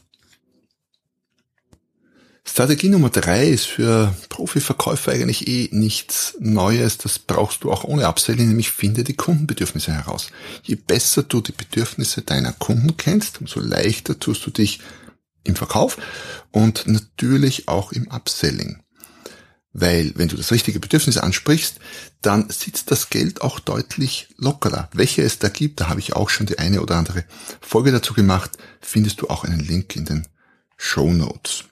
Strategie 2.48 2.88
Nummer 2.88 3.10
drei 3.10 3.48
ist 3.48 3.66
für 3.66 4.14
Profiverkäufer 4.28 5.12
eigentlich 5.12 5.46
eh 5.48 5.68
nichts 5.72 6.36
Neues. 6.38 6.96
Das 6.96 7.18
brauchst 7.18 7.64
du 7.64 7.72
auch 7.72 7.84
ohne 7.84 8.08
Upselling, 8.08 8.48
nämlich 8.48 8.70
finde 8.70 9.04
die 9.04 9.16
Kundenbedürfnisse 9.16 9.92
heraus. 9.92 10.28
Je 10.62 10.76
besser 10.76 11.24
du 11.24 11.40
die 11.40 11.52
Bedürfnisse 11.52 12.22
deiner 12.22 12.52
Kunden 12.52 12.96
kennst, 12.96 13.40
umso 13.40 13.60
leichter 13.60 14.18
tust 14.18 14.46
du 14.46 14.50
dich 14.50 14.80
im 15.44 15.56
Verkauf 15.56 15.98
und 16.50 16.86
natürlich 16.86 17.68
auch 17.68 17.92
im 17.92 18.08
Upselling. 18.10 18.82
Weil 19.72 20.12
wenn 20.14 20.28
du 20.28 20.36
das 20.36 20.52
richtige 20.52 20.80
Bedürfnis 20.80 21.18
ansprichst, 21.18 21.80
dann 22.22 22.48
sitzt 22.48 22.90
das 22.90 23.10
Geld 23.10 23.42
auch 23.42 23.60
deutlich 23.60 24.28
lockerer. 24.38 24.88
Welche 24.94 25.22
es 25.22 25.38
da 25.38 25.50
gibt, 25.50 25.80
da 25.80 25.88
habe 25.88 26.00
ich 26.00 26.14
auch 26.14 26.30
schon 26.30 26.46
die 26.46 26.58
eine 26.58 26.80
oder 26.80 26.96
andere 26.96 27.24
Folge 27.60 27.92
dazu 27.92 28.14
gemacht, 28.14 28.52
findest 28.80 29.20
du 29.20 29.28
auch 29.28 29.44
einen 29.44 29.60
Link 29.60 29.94
in 29.94 30.06
den 30.06 30.26
Show 30.78 31.12
Notes. 31.12 31.64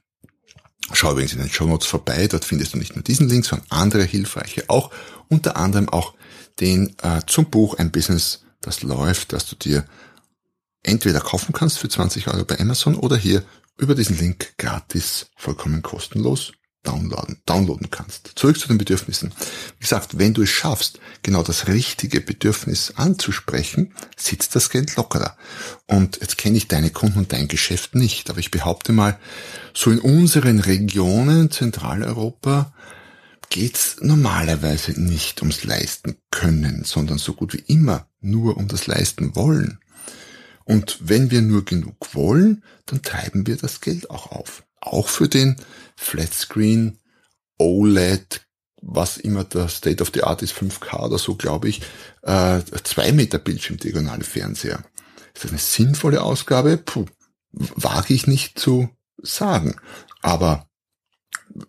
Schau 0.93 1.13
übrigens 1.13 1.33
in 1.33 1.39
den 1.39 1.51
Show 1.51 1.67
Notes 1.67 1.87
vorbei, 1.87 2.27
dort 2.29 2.45
findest 2.45 2.75
du 2.75 2.79
nicht 2.79 2.95
nur 2.95 3.03
diesen 3.03 3.29
Link, 3.29 3.47
sondern 3.47 3.67
andere 3.71 4.05
hilfreiche 4.05 4.65
auch, 4.69 4.91
unter 5.29 5.57
anderem 5.57 5.89
auch 5.89 6.15
den 6.61 6.95
äh, 7.03 7.23
zum 7.27 7.47
Buch 7.47 7.75
Ein 7.79 7.91
Business, 7.91 8.45
das 8.61 8.83
läuft, 8.83 9.33
dass 9.33 9.47
du 9.47 9.57
dir 9.57 9.87
entweder 10.83 11.21
kaufen 11.21 11.53
kannst 11.53 11.79
für 11.79 11.89
20 11.89 12.29
Euro 12.29 12.45
bei 12.45 12.61
Amazon 12.61 12.97
oder 12.97 13.17
hier 13.17 13.43
über 13.79 13.95
diesen 13.95 14.19
Link 14.19 14.55
gratis, 14.59 15.27
vollkommen 15.37 15.83
kostenlos 15.83 16.53
downloaden, 16.85 17.39
downloaden 17.47 17.91
kannst. 17.91 18.33
Zurück 18.37 18.59
zu 18.59 18.69
den 18.69 18.79
Bedürfnissen. 18.79 19.33
Wie 19.79 19.83
gesagt, 19.83 20.19
wenn 20.19 20.35
du 20.35 20.43
es 20.43 20.51
schaffst, 20.51 21.01
genau 21.23 21.43
das 21.43 21.67
richtige 21.67 22.21
Bedürfnis 22.21 22.93
anzusprechen, 22.97 23.93
sitzt 24.17 24.55
das 24.55 24.71
Geld 24.71 24.95
lockerer. 24.97 25.37
Und 25.87 26.19
jetzt 26.21 26.39
kenne 26.39 26.57
ich 26.57 26.69
deine 26.69 26.91
Kunden 26.91 27.19
und 27.19 27.33
dein 27.33 27.49
Geschäft 27.49 27.95
nicht, 27.95 28.31
aber 28.31 28.39
ich 28.39 28.51
behaupte 28.51 28.93
mal, 28.93 29.19
so 29.75 29.91
in 29.91 29.99
unseren 29.99 30.61
Regionen, 30.61 31.51
Zentraleuropa, 31.51 32.73
geht's 33.51 33.97
normalerweise 34.01 35.01
nicht 35.01 35.41
ums 35.43 35.65
Leisten 35.65 36.17
können, 36.31 36.85
sondern 36.85 37.19
so 37.19 37.35
gut 37.35 37.53
wie 37.55 37.65
immer 37.67 38.09
nur 38.21 38.57
um 38.57 38.69
das 38.69 38.87
Leisten 38.87 39.37
wollen. 39.37 39.79
Und 40.65 40.99
wenn 41.01 41.31
wir 41.31 41.43
nur 41.43 41.65
genug 41.65 42.15
wollen, 42.15 42.65
dann 42.87 43.03
treiben 43.03 43.47
wir 43.47 43.57
das 43.57 43.81
Geld 43.81 44.11
auch 44.11 44.31
auf. 44.33 44.65
Auch 44.85 45.09
für 45.09 45.29
den 45.29 45.57
Flatscreen, 45.97 46.99
OLED, 47.59 48.43
was 48.83 49.17
immer 49.17 49.45
der 49.45 49.69
State 49.69 50.03
of 50.03 50.11
the 50.13 50.23
Art 50.23 50.43
ist, 50.43 50.53
5K 50.53 51.07
oder 51.07 51.19
so, 51.19 51.35
glaube 51.37 51.69
ich, 51.69 51.81
äh, 52.23 52.61
zwei 52.83 53.13
Meter 53.13 53.39
Bildschirmdiagonale 53.39 54.25
Fernseher. 54.25 54.85
Ist 55.35 55.45
das 55.45 55.51
eine 55.51 55.61
sinnvolle 55.61 56.23
Ausgabe? 56.23 56.77
Puh, 56.77 57.07
wage 57.53 58.13
ich 58.13 58.27
nicht 58.27 58.59
zu 58.59 58.91
sagen. 59.23 59.77
Aber 60.21 60.69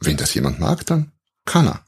wenn 0.01 0.17
das 0.17 0.33
jemand 0.33 0.59
mag, 0.59 0.85
dann 0.85 1.13
kann 1.45 1.67
er. 1.67 1.85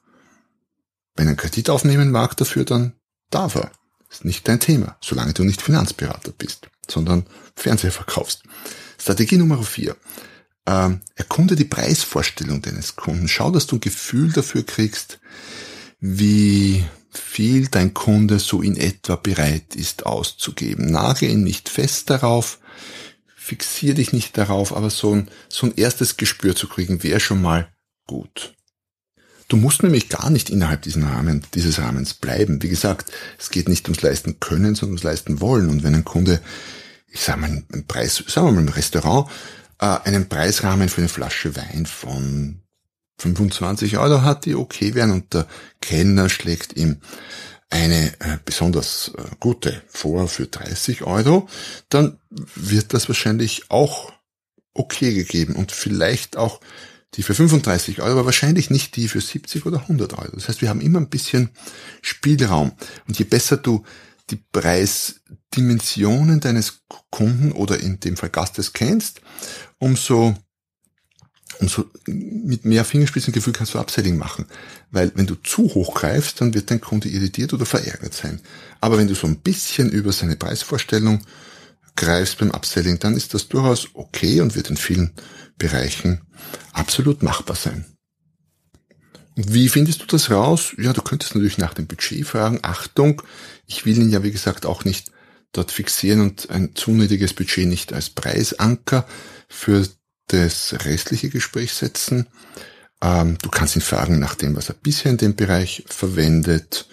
Wenn 1.16 1.28
er 1.28 1.32
einen 1.32 1.38
Kredit 1.38 1.70
aufnehmen 1.70 2.12
mag 2.12 2.38
dafür, 2.38 2.64
dann 2.64 2.94
darf 3.30 3.56
er. 3.56 3.72
Ist 4.10 4.24
nicht 4.24 4.48
dein 4.48 4.62
Thema, 4.62 4.98
solange 5.02 5.34
du 5.34 5.44
nicht 5.44 5.62
Finanzberater 5.62 6.32
bist, 6.32 6.70
sondern 6.90 7.26
Fernseher 7.56 7.92
verkaufst. 7.92 8.44
Strategie 8.98 9.38
Nummer 9.38 9.62
vier. 9.62 9.98
Ähm, 10.68 11.00
erkunde 11.16 11.56
die 11.56 11.64
Preisvorstellung 11.64 12.62
deines 12.62 12.98
Kunden. 12.98 13.30
Schau, 13.30 13.52
dass 13.52 13.68
du 13.68 13.78
ein 13.78 13.82
Gefühl 13.82 14.34
dafür 14.34 14.66
kriegst, 14.66 15.20
wie 16.02 16.84
viel 17.10 17.70
dein 17.70 17.94
Kunde 17.94 18.38
so 18.38 18.62
in 18.62 18.76
etwa 18.76 19.16
bereit 19.16 19.76
ist 19.76 20.06
auszugeben. 20.06 20.92
Nagel 20.92 21.30
ihn 21.30 21.44
nicht 21.44 21.70
fest 21.70 22.10
darauf, 22.10 22.60
fixier 23.36 23.94
dich 23.94 24.12
nicht 24.12 24.38
darauf, 24.38 24.76
aber 24.76 24.90
so 24.90 25.16
ein, 25.16 25.30
so 25.48 25.68
ein 25.68 25.74
erstes 25.76 26.18
Gespür 26.18 26.54
zu 26.54 26.68
kriegen, 26.68 27.02
wäre 27.02 27.22
schon 27.22 27.42
mal 27.42 27.70
gut. 28.06 28.54
Du 29.48 29.56
musst 29.56 29.82
nämlich 29.82 30.10
gar 30.10 30.30
nicht 30.30 30.50
innerhalb 30.50 30.82
diesen 30.82 31.04
Rahmen, 31.04 31.46
dieses 31.54 31.80
Rahmens 31.80 32.14
bleiben. 32.14 32.62
Wie 32.62 32.68
gesagt, 32.68 33.10
es 33.40 33.50
geht 33.50 33.70
nicht 33.70 33.88
ums 33.88 34.02
Leisten 34.02 34.42
können, 34.42 34.76
sondern 34.76 34.96
ums 34.96 35.04
Leisten 35.04 35.40
wollen. 35.40 35.70
Und 35.70 35.84
wenn 35.84 35.96
ein 35.96 36.04
Kunde, 36.04 36.42
ich 37.08 37.22
sage 37.22 37.40
mal, 37.40 37.48
einen 37.48 37.88
Preis, 37.88 38.22
sagen 38.28 38.48
wir 38.48 38.52
mal 38.52 38.62
im 38.62 38.68
Restaurant, 38.68 39.30
äh, 39.80 39.98
einen 40.04 40.30
Preisrahmen 40.30 40.90
für 40.90 41.02
eine 41.02 41.10
Flasche 41.10 41.56
Wein 41.56 41.86
von 41.86 42.62
25 43.20 43.98
Euro 43.98 44.22
hat, 44.22 44.46
die 44.46 44.56
okay 44.56 44.94
wären 44.94 45.12
und 45.12 45.34
der 45.34 45.48
Kellner 45.82 46.30
schlägt 46.30 46.76
ihm 46.78 47.02
eine 47.70 48.14
äh, 48.20 48.38
besonders 48.46 49.12
äh, 49.18 49.24
gute 49.40 49.82
vor 49.90 50.28
für 50.28 50.48
30 50.48 51.04
Euro, 51.04 51.50
dann 51.90 52.18
wird 52.30 52.94
das 52.94 53.10
wahrscheinlich 53.10 53.70
auch 53.70 54.14
okay 54.74 55.14
gegeben 55.14 55.56
und 55.56 55.72
vielleicht 55.72 56.38
auch 56.38 56.62
die 57.16 57.24
für 57.24 57.34
35 57.34 58.02
Euro, 58.02 58.12
aber 58.12 58.26
wahrscheinlich 58.26 58.70
nicht 58.70 58.96
die 58.96 59.08
für 59.08 59.22
70 59.22 59.66
oder 59.66 59.82
100 59.82 60.14
Euro. 60.14 60.32
Das 60.34 60.48
heißt, 60.50 60.62
wir 60.62 60.70
haben 60.70 60.82
immer 60.82 61.00
ein 61.00 61.10
bisschen 61.10 61.50
Spielraum. 62.02 62.74
Und 63.08 63.18
je 63.18 63.26
besser 63.26 63.58
du 63.58 63.84
die 64.30 64.44
Preisdimensionen 64.52 66.40
deines 66.40 66.82
Kunden 67.10 67.52
oder 67.52 67.80
in 67.80 68.00
dem 68.00 68.18
Fall 68.18 68.30
Gastes 68.30 68.74
kennst, 68.74 69.22
umso 69.80 70.36
umso 71.60 71.86
mit 72.06 72.66
mehr 72.66 72.86
Fingerspitzengefühl 72.86 73.54
kannst 73.54 73.74
du 73.74 73.80
Upselling 73.80 74.18
machen. 74.18 74.46
Weil 74.92 75.12
wenn 75.16 75.28
du 75.28 75.36
zu 75.36 75.64
hoch 75.74 75.96
greifst, 75.96 76.42
dann 76.42 76.54
wird 76.54 76.70
dein 76.70 76.82
Kunde 76.82 77.10
irritiert 77.10 77.54
oder 77.54 77.66
verärgert 77.66 78.14
sein. 78.14 78.42
Aber 78.80 78.98
wenn 78.98 79.08
du 79.08 79.16
so 79.16 79.28
ein 79.28 79.40
bisschen 79.40 79.90
über 79.90 80.12
seine 80.12 80.36
Preisvorstellung 80.36 81.26
greifst 81.96 82.38
beim 82.38 82.52
Upselling, 82.52 83.00
dann 83.00 83.16
ist 83.16 83.34
das 83.34 83.48
durchaus 83.48 83.90
okay 83.94 84.42
und 84.42 84.56
wird 84.56 84.70
in 84.70 84.78
vielen 84.78 85.14
Bereichen 85.58 86.22
absolut 86.74 87.24
machbar 87.24 87.56
sein. 87.56 87.86
Wie 89.40 89.70
findest 89.70 90.02
du 90.02 90.06
das 90.08 90.32
raus? 90.32 90.74
Ja, 90.80 90.94
du 90.94 91.04
könntest 91.04 91.36
natürlich 91.36 91.60
nach 91.60 91.76
dem 91.76 91.86
Budget 91.86 92.26
fragen. 92.26 92.60
Achtung, 92.64 93.22
ich 93.68 93.86
will 93.86 93.96
ihn 93.96 94.10
ja 94.10 94.24
wie 94.24 94.32
gesagt 94.32 94.66
auch 94.66 94.84
nicht 94.84 95.12
dort 95.52 95.72
fixieren 95.72 96.22
und 96.22 96.50
ein 96.50 96.74
zu 96.74 96.92
Budget 96.92 97.68
nicht 97.68 97.94
als 97.94 98.10
Preisanker 98.10 99.08
für 99.48 99.88
das 100.30 100.74
restliche 100.86 101.30
Gespräch 101.30 101.74
setzen. 101.74 102.26
Ähm, 103.00 103.38
du 103.40 103.50
kannst 103.50 103.76
ihn 103.76 103.84
fragen 103.84 104.18
nach 104.18 104.34
dem, 104.34 104.56
was 104.56 104.70
er 104.70 104.76
bisher 104.76 105.12
in 105.12 105.18
dem 105.18 105.36
Bereich 105.36 105.84
verwendet, 105.88 106.88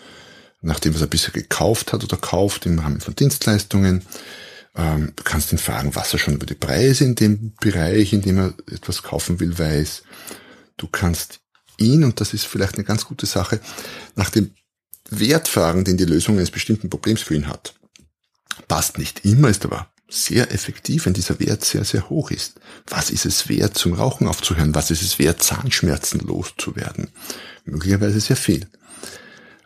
nach 0.61 0.81
dem, 0.81 0.95
was 0.95 1.01
er 1.01 1.07
bisher 1.07 1.33
gekauft 1.33 1.95
hat 1.95 2.05
oder 2.05 2.19
kauft 2.19 2.67
im 2.67 2.79
Rahmen 2.79 3.01
von 3.01 3.17
Dienstleistungen. 3.17 4.03
Ähm, 4.77 5.15
du 5.17 5.25
kannst 5.25 5.51
ihn 5.51 5.59
fragen, 5.59 5.95
was 5.95 6.13
er 6.13 6.19
schon 6.19 6.35
über 6.35 6.47
die 6.47 6.55
Preise 6.55 7.05
in 7.05 7.15
dem 7.15 7.55
Bereich, 7.59 8.13
in 8.13 8.21
dem 8.21 8.37
er 8.37 8.55
etwas 8.71 9.03
kaufen 9.03 9.41
will, 9.41 9.59
weiß. 9.59 10.03
Du 10.77 10.89
kannst 10.89 11.41
ihn, 11.78 12.04
und 12.04 12.21
das 12.21 12.35
ist 12.35 12.47
vielleicht 12.47 12.75
eine 12.75 12.85
ganz 12.85 13.04
gute 13.04 13.26
Sache, 13.26 13.61
nach 14.14 14.31
dem 14.31 14.50
Wert 15.11 15.49
fragen, 15.49 15.85
den 15.85 15.97
die 15.97 16.04
Lösung 16.04 16.37
eines 16.37 16.50
bestimmten 16.50 16.90
Problems 16.90 17.23
für 17.23 17.35
ihn 17.35 17.49
hat. 17.49 17.75
Passt 18.69 18.99
nicht 18.99 19.25
immer, 19.25 19.49
ist 19.49 19.64
aber 19.64 19.88
sehr 20.09 20.52
effektiv, 20.52 21.07
wenn 21.07 21.12
dieser 21.12 21.40
Wert 21.40 21.64
sehr, 21.64 21.85
sehr 21.85 22.09
hoch 22.09 22.31
ist. 22.31 22.61
Was 22.87 23.11
ist 23.11 23.26
es 23.26 23.49
wert, 23.49 23.76
zum 23.76 23.95
Rauchen 23.95 24.28
aufzuhören? 24.28 24.75
Was 24.75 24.90
ist 24.90 25.02
es 25.02 25.19
wert, 25.19 25.43
Zahnschmerzen 25.43 26.21
loszuwerden? 26.21 27.09
Möglicherweise 27.64 28.21
sehr 28.21 28.37
viel. 28.37 28.69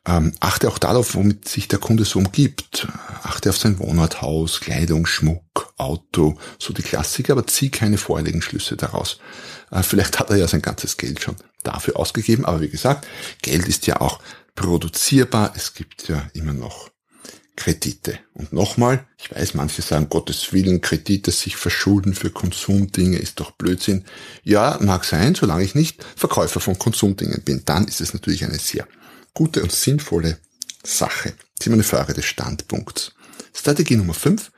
Ähm, 0.08 0.32
achte 0.40 0.68
auch 0.68 0.78
darauf, 0.78 1.14
womit 1.14 1.46
sich 1.46 1.68
der 1.68 1.78
Kunde 1.78 2.06
so 2.06 2.18
umgibt. 2.18 2.88
Achte 3.22 3.50
auf 3.50 3.58
sein 3.58 3.78
Wohnort, 3.78 4.22
Haus, 4.22 4.60
Kleidung, 4.60 5.04
Schmuck, 5.04 5.74
Auto, 5.76 6.38
so 6.58 6.72
die 6.72 6.82
Klassiker, 6.82 7.34
aber 7.34 7.46
zieh 7.46 7.68
keine 7.68 7.98
vorherigen 7.98 8.40
Schlüsse 8.40 8.76
daraus. 8.76 9.18
Äh, 9.70 9.82
vielleicht 9.82 10.18
hat 10.18 10.30
er 10.30 10.36
ja 10.36 10.48
sein 10.48 10.62
ganzes 10.62 10.96
Geld 10.96 11.20
schon 11.20 11.36
dafür 11.62 11.98
ausgegeben, 11.98 12.46
aber 12.46 12.62
wie 12.62 12.70
gesagt, 12.70 13.06
Geld 13.42 13.68
ist 13.68 13.86
ja 13.86 14.00
auch 14.00 14.20
produzierbar. 14.54 15.52
Es 15.54 15.74
gibt 15.74 16.08
ja 16.08 16.26
immer 16.32 16.54
noch 16.54 16.88
Kredite. 17.54 18.18
Und 18.32 18.54
nochmal, 18.54 19.06
ich 19.18 19.30
weiß, 19.30 19.54
manche 19.54 19.82
sagen, 19.82 20.08
Gottes 20.08 20.54
Willen, 20.54 20.80
Kredite 20.80 21.32
sich 21.32 21.56
verschulden 21.56 22.14
für 22.14 22.30
Konsumdinge 22.30 23.18
ist 23.18 23.40
doch 23.40 23.50
Blödsinn. 23.50 24.06
Ja, 24.42 24.78
mag 24.80 25.04
sein, 25.04 25.34
solange 25.34 25.64
ich 25.64 25.74
nicht 25.74 26.02
Verkäufer 26.16 26.60
von 26.60 26.78
Konsumdingen 26.78 27.42
bin. 27.42 27.62
Dann 27.66 27.86
ist 27.86 28.00
es 28.00 28.14
natürlich 28.14 28.44
eine 28.44 28.58
sehr 28.58 28.86
gute 29.38 29.62
und 29.62 29.70
sinnvolle 29.70 30.38
Sache. 30.84 31.30
Das 31.30 31.60
ist 31.60 31.66
immer 31.66 31.74
eine 31.74 31.84
Frage 31.84 32.12
des 32.12 32.24
Standpunkts. 32.24 33.12
Strategie 33.54 33.96
Nummer 33.96 34.14
5. 34.14 34.50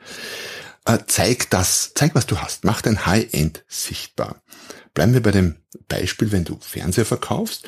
Äh, 0.85 0.97
zeig 1.05 1.49
das, 1.51 1.91
zeig 1.93 2.15
was 2.15 2.25
du 2.25 2.37
hast. 2.37 2.63
Mach 2.63 2.81
dein 2.81 3.05
High-End 3.05 3.63
sichtbar. 3.67 4.41
Bleiben 4.95 5.13
wir 5.13 5.21
bei 5.21 5.31
dem 5.31 5.57
Beispiel, 5.87 6.31
wenn 6.31 6.45
du 6.45 6.57
Fernseher 6.59 7.05
verkaufst, 7.05 7.67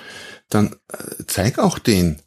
dann 0.50 0.76
äh, 0.92 1.24
zeig 1.28 1.60
auch 1.60 1.78
den 1.78 2.20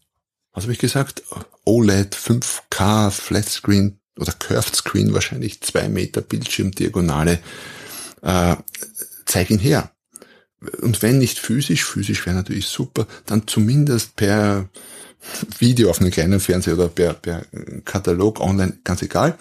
was 0.52 0.64
habe 0.64 0.72
ich 0.72 0.78
gesagt? 0.78 1.22
OLED, 1.66 2.16
5K, 2.16 3.10
Flatscreen 3.10 4.00
oder 4.18 4.32
Curved 4.32 4.74
Screen 4.74 5.12
wahrscheinlich, 5.12 5.60
zwei 5.60 5.86
Meter 5.90 6.22
Bildschirmdiagonale. 6.22 7.40
Äh, 8.22 8.56
zeig 9.26 9.50
ihn 9.50 9.58
her. 9.58 9.90
Und 10.80 11.02
wenn 11.02 11.18
nicht 11.18 11.38
physisch, 11.38 11.84
physisch 11.84 12.26
wäre 12.26 12.36
natürlich 12.36 12.66
super, 12.66 13.06
dann 13.26 13.46
zumindest 13.46 14.16
per 14.16 14.68
Video 15.58 15.90
auf 15.90 16.00
einem 16.00 16.10
kleinen 16.10 16.40
Fernseher 16.40 16.74
oder 16.74 16.88
per, 16.88 17.14
per 17.14 17.46
Katalog 17.84 18.40
online, 18.40 18.78
ganz 18.84 19.02
egal. 19.02 19.36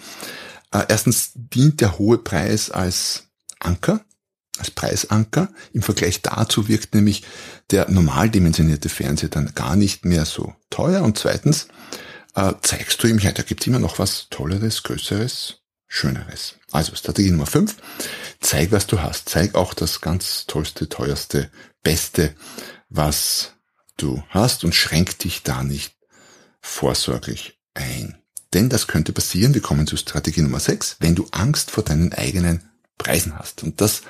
Äh, 0.72 0.84
erstens 0.88 1.32
dient 1.34 1.80
der 1.80 1.98
hohe 1.98 2.18
Preis 2.18 2.70
als 2.70 3.24
Anker 3.60 4.04
als 4.58 4.70
Preisanker. 4.70 5.48
Im 5.72 5.82
Vergleich 5.82 6.22
dazu 6.22 6.68
wirkt 6.68 6.94
nämlich 6.94 7.22
der 7.70 7.90
normal 7.90 8.30
dimensionierte 8.30 8.88
Fernseher 8.88 9.28
dann 9.28 9.52
gar 9.54 9.76
nicht 9.76 10.04
mehr 10.04 10.24
so 10.24 10.54
teuer. 10.70 11.02
Und 11.02 11.18
zweitens 11.18 11.68
äh, 12.34 12.52
zeigst 12.62 13.02
du 13.02 13.08
ihm, 13.08 13.18
ja, 13.18 13.32
da 13.32 13.42
gibt's 13.42 13.66
immer 13.66 13.78
noch 13.78 13.98
was 13.98 14.28
Tolleres, 14.30 14.82
Größeres, 14.82 15.60
Schöneres. 15.88 16.56
Also 16.72 16.94
Strategie 16.94 17.30
Nummer 17.30 17.46
5, 17.46 17.76
zeig, 18.40 18.72
was 18.72 18.86
du 18.86 19.00
hast. 19.00 19.28
Zeig 19.28 19.54
auch 19.54 19.74
das 19.74 20.00
ganz 20.00 20.46
tollste, 20.46 20.88
teuerste, 20.88 21.50
beste, 21.82 22.34
was 22.88 23.52
du 23.96 24.22
hast 24.30 24.64
und 24.64 24.74
schränk 24.74 25.18
dich 25.18 25.42
da 25.42 25.62
nicht 25.62 25.94
vorsorglich 26.60 27.58
ein. 27.74 28.18
Denn 28.52 28.68
das 28.68 28.86
könnte 28.86 29.12
passieren, 29.12 29.54
wir 29.54 29.62
kommen 29.62 29.86
zu 29.86 29.96
Strategie 29.96 30.42
Nummer 30.42 30.60
6, 30.60 30.96
wenn 31.00 31.14
du 31.14 31.28
Angst 31.30 31.70
vor 31.70 31.84
deinen 31.84 32.12
eigenen 32.12 32.68
Preisen 32.98 33.38
hast. 33.38 33.62
Und 33.62 33.80
das 33.80 34.02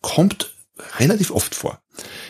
kommt 0.00 0.54
relativ 0.98 1.30
oft 1.30 1.54
vor. 1.54 1.82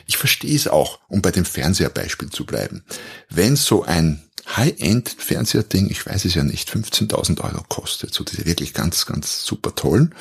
Ich 0.06 0.16
verstehe 0.16 0.56
es 0.56 0.66
auch, 0.66 1.00
um 1.08 1.22
bei 1.22 1.30
dem 1.30 1.44
Fernseherbeispiel 1.44 2.30
zu 2.30 2.44
bleiben. 2.44 2.84
Wenn 3.28 3.56
so 3.56 3.84
ein 3.84 4.29
High-End-Fernseher-Ding, 4.56 5.90
ich 5.90 6.04
weiß 6.06 6.24
es 6.24 6.34
ja 6.34 6.42
nicht, 6.42 6.70
15.000 6.70 7.40
Euro 7.40 7.62
kostet, 7.68 8.14
so 8.14 8.24
diese 8.24 8.46
wirklich 8.46 8.74
ganz, 8.74 9.06
ganz 9.06 9.44
super 9.44 9.74
tollen, 9.74 10.14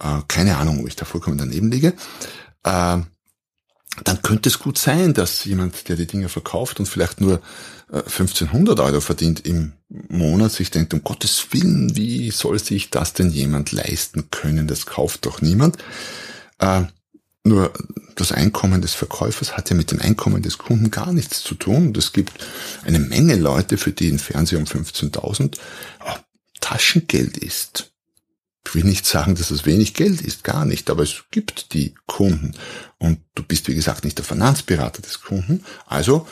äh, 0.00 0.20
keine 0.28 0.56
Ahnung, 0.56 0.80
ob 0.80 0.88
ich 0.88 0.96
da 0.96 1.04
vollkommen 1.04 1.38
daneben 1.38 1.70
liege, 1.70 1.94
äh, 2.64 2.98
dann 4.04 4.22
könnte 4.22 4.48
es 4.48 4.58
gut 4.58 4.78
sein, 4.78 5.14
dass 5.14 5.44
jemand, 5.44 5.88
der 5.88 5.96
die 5.96 6.06
Dinge 6.06 6.28
verkauft 6.28 6.78
und 6.78 6.86
vielleicht 6.86 7.20
nur 7.20 7.40
1500 7.92 8.78
äh, 8.78 8.82
Euro 8.82 9.00
verdient 9.00 9.44
im 9.46 9.72
Monat, 9.88 10.52
sich 10.52 10.70
denkt, 10.70 10.94
um 10.94 11.02
Gottes 11.02 11.48
Willen, 11.50 11.96
wie 11.96 12.30
soll 12.30 12.58
sich 12.58 12.90
das 12.90 13.12
denn 13.12 13.30
jemand 13.30 13.72
leisten 13.72 14.30
können? 14.30 14.68
Das 14.68 14.86
kauft 14.86 15.26
doch 15.26 15.42
niemand. 15.42 15.76
Äh, 16.58 16.84
nur 17.42 17.72
das 18.16 18.32
Einkommen 18.32 18.82
des 18.82 18.92
Verkäufers 18.92 19.56
hat 19.56 19.70
ja 19.70 19.76
mit 19.76 19.90
dem 19.90 20.00
Einkommen 20.00 20.42
des 20.42 20.58
Kunden 20.58 20.90
gar 20.90 21.12
nichts 21.12 21.42
zu 21.42 21.54
tun. 21.54 21.88
Und 21.88 21.96
es 21.96 22.12
gibt 22.12 22.32
eine 22.84 22.98
Menge 22.98 23.36
Leute, 23.36 23.78
für 23.78 23.92
die 23.92 24.10
ein 24.10 24.18
Fernseher 24.18 24.58
um 24.58 24.66
15.000 24.66 25.56
Taschengeld 26.60 27.38
ist. 27.38 27.92
Ich 28.66 28.74
will 28.74 28.84
nicht 28.84 29.06
sagen, 29.06 29.34
dass 29.34 29.50
es 29.50 29.64
wenig 29.64 29.94
Geld 29.94 30.20
ist, 30.20 30.44
gar 30.44 30.66
nicht, 30.66 30.90
aber 30.90 31.02
es 31.02 31.24
gibt 31.30 31.72
die 31.72 31.94
Kunden. 32.06 32.54
Und 32.98 33.20
du 33.34 33.42
bist, 33.42 33.68
wie 33.68 33.74
gesagt, 33.74 34.04
nicht 34.04 34.18
der 34.18 34.24
Finanzberater 34.26 35.00
des 35.00 35.22
Kunden. 35.22 35.64
Also 35.86 36.28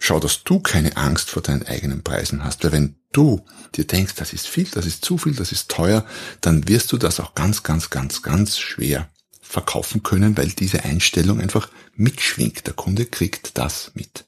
schau, 0.00 0.18
dass 0.18 0.42
du 0.42 0.58
keine 0.58 0.96
Angst 0.96 1.30
vor 1.30 1.42
deinen 1.42 1.64
eigenen 1.64 2.02
Preisen 2.02 2.42
hast. 2.42 2.64
Weil 2.64 2.72
wenn 2.72 2.96
du 3.12 3.46
dir 3.76 3.86
denkst, 3.86 4.14
das 4.16 4.32
ist 4.32 4.48
viel, 4.48 4.66
das 4.72 4.84
ist 4.84 5.04
zu 5.04 5.16
viel, 5.16 5.36
das 5.36 5.52
ist 5.52 5.70
teuer, 5.70 6.04
dann 6.40 6.66
wirst 6.66 6.90
du 6.90 6.96
das 6.96 7.20
auch 7.20 7.36
ganz, 7.36 7.62
ganz, 7.62 7.88
ganz, 7.90 8.22
ganz 8.22 8.58
schwer 8.58 9.08
verkaufen 9.50 10.02
können, 10.02 10.36
weil 10.36 10.50
diese 10.50 10.84
Einstellung 10.84 11.40
einfach 11.40 11.68
mitschwingt. 11.96 12.66
Der 12.66 12.74
Kunde 12.74 13.04
kriegt 13.04 13.58
das 13.58 13.90
mit. 13.94 14.26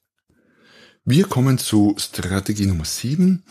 Wir 1.04 1.24
kommen 1.24 1.58
zu 1.58 1.94
Strategie 1.98 2.66
Nummer 2.66 2.84
7 2.84 3.44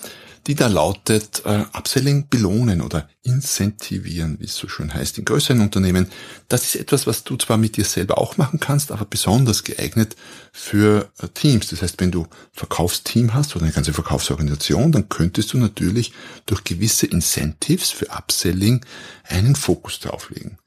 die 0.47 0.55
da 0.55 0.67
lautet 0.67 1.43
äh, 1.45 1.65
Upselling 1.73 2.27
belohnen 2.27 2.81
oder 2.81 3.07
incentivieren, 3.21 4.37
wie 4.39 4.45
es 4.45 4.55
so 4.55 4.67
schön 4.67 4.91
heißt 4.91 5.19
in 5.19 5.25
größeren 5.25 5.61
Unternehmen. 5.61 6.07
Das 6.47 6.63
ist 6.63 6.75
etwas, 6.75 7.05
was 7.05 7.23
du 7.23 7.37
zwar 7.37 7.57
mit 7.57 7.77
dir 7.77 7.85
selber 7.85 8.17
auch 8.17 8.37
machen 8.37 8.59
kannst, 8.59 8.91
aber 8.91 9.05
besonders 9.05 9.63
geeignet 9.63 10.15
für 10.51 11.11
äh, 11.19 11.27
Teams. 11.27 11.67
Das 11.67 11.83
heißt, 11.83 11.99
wenn 11.99 12.11
du 12.11 12.25
Verkaufsteam 12.53 13.35
hast 13.35 13.55
oder 13.55 13.65
eine 13.65 13.73
ganze 13.73 13.93
Verkaufsorganisation, 13.93 14.91
dann 14.91 15.09
könntest 15.09 15.53
du 15.53 15.57
natürlich 15.57 16.11
durch 16.47 16.63
gewisse 16.63 17.05
Incentives 17.05 17.91
für 17.91 18.09
Upselling 18.09 18.83
einen 19.23 19.55
Fokus 19.55 19.99
drauf 19.99 20.31
legen. 20.31 20.57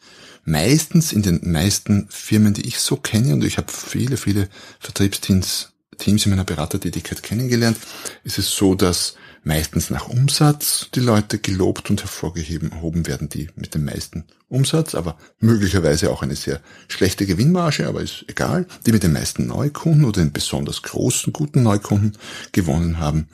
Meistens 0.45 1.13
in 1.13 1.23
den 1.23 1.41
meisten 1.51 2.07
Firmen, 2.11 2.55
die 2.55 2.67
ich 2.67 2.79
so 2.79 2.97
kenne, 2.97 3.33
und 3.33 3.45
ich 3.45 3.57
habe 3.57 3.73
viele, 3.73 4.17
viele 4.17 4.49
Vertriebsteams 4.79 5.75
Teams 5.99 6.27
in 6.27 6.31
meiner 6.31 6.45
Beratertätigkeit 6.45 7.23
kennengelernt, 7.23 7.79
ist 8.25 8.39
es 8.39 8.51
so, 8.51 8.75
dass 8.75 9.15
meistens 9.43 9.91
nach 9.91 10.09
Umsatz 10.09 10.89
die 10.95 11.01
Leute 11.01 11.39
gelobt 11.39 11.91
und 11.91 12.01
hervorgehoben 12.01 13.07
werden, 13.07 13.29
die 13.29 13.49
mit 13.57 13.75
dem 13.75 13.85
meisten 13.85 14.25
Umsatz, 14.49 14.95
aber 14.95 15.19
möglicherweise 15.39 16.11
auch 16.11 16.23
eine 16.23 16.37
sehr 16.37 16.61
schlechte 16.89 17.27
Gewinnmarge, 17.27 17.87
aber 17.87 18.01
ist 18.01 18.25
egal, 18.29 18.67
die 18.87 18.93
mit 18.93 19.03
den 19.03 19.13
meisten 19.13 19.47
Neukunden 19.47 20.05
oder 20.05 20.23
den 20.23 20.33
besonders 20.33 20.83
großen, 20.83 21.33
guten 21.33 21.63
Neukunden 21.63 22.17
gewonnen 22.53 22.99
haben. 22.99 23.29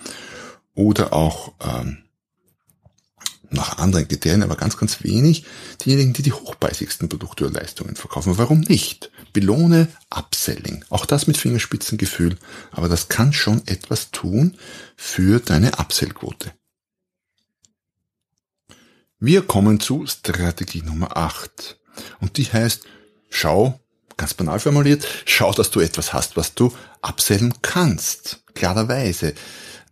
Oder 0.74 1.12
auch 1.12 1.52
ähm, 1.60 1.98
nach 3.50 3.78
anderen 3.78 4.06
Kriterien, 4.06 4.42
aber 4.42 4.56
ganz, 4.56 4.76
ganz 4.76 5.02
wenig 5.02 5.44
diejenigen, 5.84 6.12
die 6.12 6.22
die 6.22 6.32
hochpreisigsten 6.32 7.08
Produkte 7.08 7.46
oder 7.46 7.60
Leistungen 7.60 7.96
verkaufen. 7.96 8.38
Warum 8.38 8.60
nicht? 8.60 9.10
Belohne 9.32 9.88
Upselling. 10.10 10.84
Auch 10.88 11.06
das 11.06 11.26
mit 11.26 11.36
Fingerspitzengefühl, 11.36 12.36
aber 12.70 12.88
das 12.88 13.08
kann 13.08 13.32
schon 13.32 13.66
etwas 13.66 14.10
tun 14.10 14.56
für 14.96 15.40
deine 15.40 15.78
Upsellquote. 15.78 16.52
Wir 19.18 19.42
kommen 19.42 19.80
zu 19.80 20.06
Strategie 20.06 20.82
Nummer 20.82 21.16
8. 21.16 21.78
Und 22.20 22.38
die 22.38 22.44
heißt, 22.44 22.84
schau, 23.28 23.78
ganz 24.16 24.32
banal 24.32 24.60
formuliert, 24.60 25.06
schau, 25.26 25.52
dass 25.52 25.70
du 25.70 25.80
etwas 25.80 26.12
hast, 26.12 26.36
was 26.36 26.54
du 26.54 26.72
upsellen 27.02 27.52
kannst. 27.60 28.42
Klarerweise. 28.54 29.34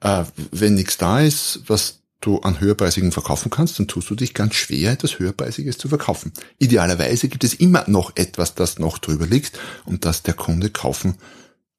Äh, 0.00 0.24
wenn 0.50 0.74
nichts 0.74 0.96
da 0.96 1.20
ist, 1.20 1.60
was 1.66 2.00
du 2.20 2.38
an 2.40 2.60
höherpreisigen 2.60 3.12
verkaufen 3.12 3.50
kannst, 3.50 3.78
dann 3.78 3.88
tust 3.88 4.10
du 4.10 4.14
dich 4.14 4.34
ganz 4.34 4.54
schwer, 4.54 4.92
etwas 4.92 5.18
höherpreisiges 5.18 5.78
zu 5.78 5.88
verkaufen. 5.88 6.32
Idealerweise 6.58 7.28
gibt 7.28 7.44
es 7.44 7.54
immer 7.54 7.84
noch 7.88 8.12
etwas, 8.16 8.54
das 8.54 8.78
noch 8.78 8.98
drüber 8.98 9.26
liegt 9.26 9.58
und 9.84 10.04
das 10.04 10.22
der 10.22 10.34
Kunde 10.34 10.70
kaufen 10.70 11.16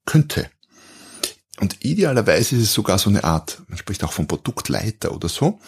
könnte. 0.06 0.50
Und 1.60 1.84
idealerweise 1.84 2.56
ist 2.56 2.62
es 2.62 2.72
sogar 2.72 2.98
so 2.98 3.10
eine 3.10 3.22
Art, 3.22 3.62
man 3.68 3.76
spricht 3.76 4.02
auch 4.02 4.12
von 4.12 4.26
Produktleiter 4.26 5.14
oder 5.14 5.28
so, 5.28 5.60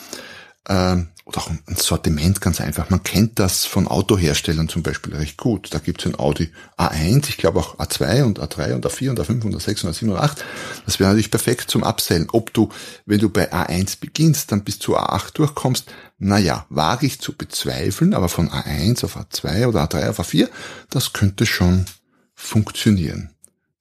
ähm, 0.68 1.08
oder 1.24 1.38
auch 1.38 1.50
ein 1.50 1.76
Sortiment 1.76 2.40
ganz 2.40 2.60
einfach. 2.60 2.90
Man 2.90 3.02
kennt 3.02 3.38
das 3.38 3.64
von 3.64 3.86
Autoherstellern 3.86 4.68
zum 4.68 4.82
Beispiel 4.82 5.14
recht 5.14 5.36
gut. 5.36 5.72
Da 5.72 5.78
gibt 5.78 6.00
es 6.00 6.06
ein 6.06 6.18
Audi 6.18 6.50
A1, 6.76 7.28
ich 7.28 7.36
glaube 7.36 7.60
auch 7.60 7.78
A2 7.78 8.24
und 8.24 8.40
A3 8.40 8.74
und 8.74 8.86
A4 8.86 9.10
und 9.10 9.20
A5 9.20 9.44
und 9.44 9.56
A6 9.56 9.86
und 9.86 9.94
A7 9.94 10.10
und 10.10 10.18
A8. 10.18 10.38
Das 10.84 10.98
wäre 10.98 11.10
natürlich 11.10 11.30
perfekt 11.30 11.70
zum 11.70 11.84
Absellen. 11.84 12.28
Ob 12.32 12.52
du, 12.52 12.70
wenn 13.06 13.20
du 13.20 13.28
bei 13.28 13.52
A1 13.52 14.00
beginnst, 14.00 14.50
dann 14.50 14.64
bis 14.64 14.80
zu 14.80 14.98
A8 14.98 15.34
durchkommst, 15.34 15.86
naja, 16.18 16.66
wage 16.70 17.06
ich 17.06 17.20
zu 17.20 17.36
bezweifeln, 17.36 18.14
aber 18.14 18.28
von 18.28 18.50
A1 18.50 19.04
auf 19.04 19.16
A2 19.16 19.66
oder 19.68 19.84
A3 19.84 20.10
auf 20.10 20.20
A4, 20.20 20.48
das 20.90 21.12
könnte 21.12 21.46
schon 21.46 21.86
funktionieren. 22.34 23.30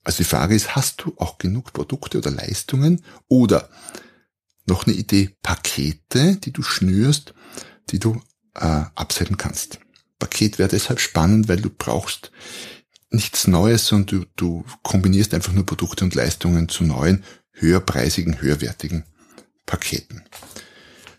Also 0.04 0.18
die 0.18 0.30
Frage 0.30 0.56
ist, 0.56 0.76
hast 0.76 1.02
du 1.04 1.14
auch 1.18 1.38
genug 1.38 1.74
Produkte 1.74 2.20
oder 2.20 2.32
Leistungen 2.32 3.04
oder 3.28 3.70
noch 4.72 4.88
eine 4.88 4.96
Idee, 4.96 5.36
Pakete, 5.44 6.38
die 6.38 6.52
du 6.52 6.64
schnürst, 6.64 7.34
die 7.90 8.00
du 8.00 8.22
äh, 8.56 8.84
absetzen 8.96 9.38
kannst. 9.38 9.80
Paket 10.18 10.60
wäre 10.60 10.70
deshalb 10.70 11.00
spannend, 11.00 11.48
weil 11.48 11.62
du 11.62 11.70
brauchst 11.70 12.32
nichts 13.10 13.48
Neues, 13.48 13.88
sondern 13.88 14.20
du, 14.20 14.26
du 14.36 14.66
kombinierst 14.84 15.34
einfach 15.34 15.52
nur 15.52 15.66
Produkte 15.66 16.06
und 16.06 16.16
Leistungen 16.16 16.70
zu 16.70 16.84
neuen, 16.84 17.24
höherpreisigen, 17.52 18.42
höherwertigen 18.42 19.04
Paketen. 19.66 20.24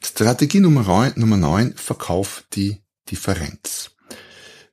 Strategie 0.03 0.61
Nummer 0.61 0.83
9, 0.83 1.13
Nummer 1.17 1.37
9 1.37 1.75
Verkauf 1.77 2.45
die 2.55 2.83
Differenz. 3.11 3.91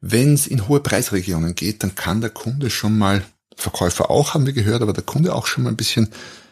Wenn 0.02 0.34
es 0.34 0.48
in 0.48 0.68
hohe 0.68 0.80
Preisregionen 0.80 1.56
geht, 1.56 1.84
dann 1.84 1.96
kann 1.96 2.22
der 2.22 2.30
Kunde 2.30 2.70
schon 2.70 2.98
mal, 2.98 3.24
Verkäufer 3.56 4.10
auch, 4.10 4.34
haben 4.34 4.46
wir 4.46 4.54
gehört, 4.54 4.82
aber 4.82 4.94
der 4.94 5.04
Kunde 5.04 5.36
auch 5.36 5.46
schon 5.46 5.66
mal 5.66 5.70
ein 5.70 5.76
bisschen 5.76 6.10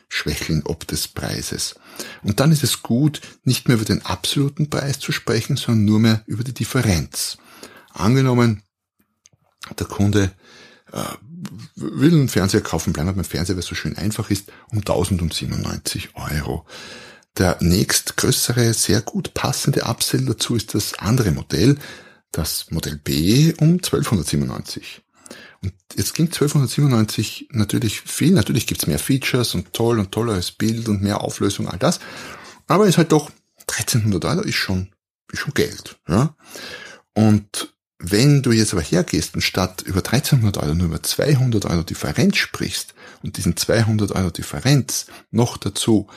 schwächeln 0.10 0.62
ob 0.66 0.88
des 0.88 1.08
Preises. 1.08 1.76
Und 2.24 2.40
dann 2.40 2.52
ist 2.52 2.64
es 2.64 2.82
gut, 2.82 3.22
nicht 3.44 3.68
mehr 3.68 3.76
über 3.78 3.86
den 3.86 4.06
absoluten 4.06 4.70
Preis 4.70 5.00
zu 5.00 5.12
sprechen, 5.12 5.58
sondern 5.58 5.86
nur 5.86 6.00
mehr 6.00 6.24
über 6.26 6.44
die 6.44 6.54
Differenz. 6.54 7.38
Angenommen, 7.94 8.64
der 9.78 9.88
Kunde 9.88 10.32
äh, 10.92 11.04
will 11.76 12.14
einen 12.14 12.30
Fernseher 12.30 12.62
kaufen, 12.62 12.94
bleiben 12.94 13.10
wir 13.10 13.14
beim 13.14 13.24
Fernseher, 13.24 13.56
weil 13.56 13.62
es 13.64 13.68
so 13.68 13.76
schön 13.76 13.98
einfach 13.98 14.30
ist, 14.30 14.52
um 14.72 14.80
1097 14.80 16.10
Euro. 16.16 16.66
Der 17.38 17.58
nächstgrößere, 17.60 18.74
sehr 18.74 19.02
gut 19.02 19.34
passende 19.34 19.84
Upsell 19.84 20.26
dazu 20.26 20.56
ist 20.56 20.74
das 20.74 20.96
andere 20.96 21.32
Modell, 21.32 21.78
das 22.32 22.72
Modell 22.72 22.98
B 22.98 23.54
um 23.60 23.74
1297. 23.74 25.04
Und 25.64 25.74
jetzt 25.96 26.14
klingt 26.14 26.34
1297 26.34 27.50
natürlich 27.52 28.02
viel, 28.02 28.34
natürlich 28.34 28.68
gibt's 28.68 28.88
mehr 28.88 29.00
Features 29.00 29.56
und 29.56 29.74
toll 29.74 30.00
und 30.00 30.12
tolleres 30.12 30.52
Bild 30.52 30.88
und 30.88 31.02
mehr 31.02 31.22
Auflösung, 31.22 31.68
all 31.68 31.80
das. 31.80 32.00
Aber 32.68 32.88
ist 32.88 32.98
halt 32.98 33.12
doch 33.12 33.32
1300 33.68 34.26
Euro 34.26 34.42
ist 34.42 34.56
schon, 34.56 34.90
ist 35.32 35.40
schon 35.40 35.54
Geld, 35.54 35.98
ja. 36.08 36.36
Und 37.14 37.74
wenn 38.00 38.44
du 38.44 38.52
jetzt 38.52 38.74
aber 38.74 38.84
hergehst 38.84 39.34
und 39.34 39.42
statt 39.42 39.82
über 39.82 40.00
1300 40.00 40.58
Euro 40.58 40.76
nur 40.76 40.88
über 40.88 41.02
200 41.02 41.66
Euro 41.66 41.84
Differenz 41.84 42.38
sprichst 42.38 42.94
und 43.24 43.38
diesen 43.38 43.58
200 43.58 44.12
Euro 44.12 44.30
Differenz 44.30 45.08
noch 45.32 45.58
dazu 45.58 46.08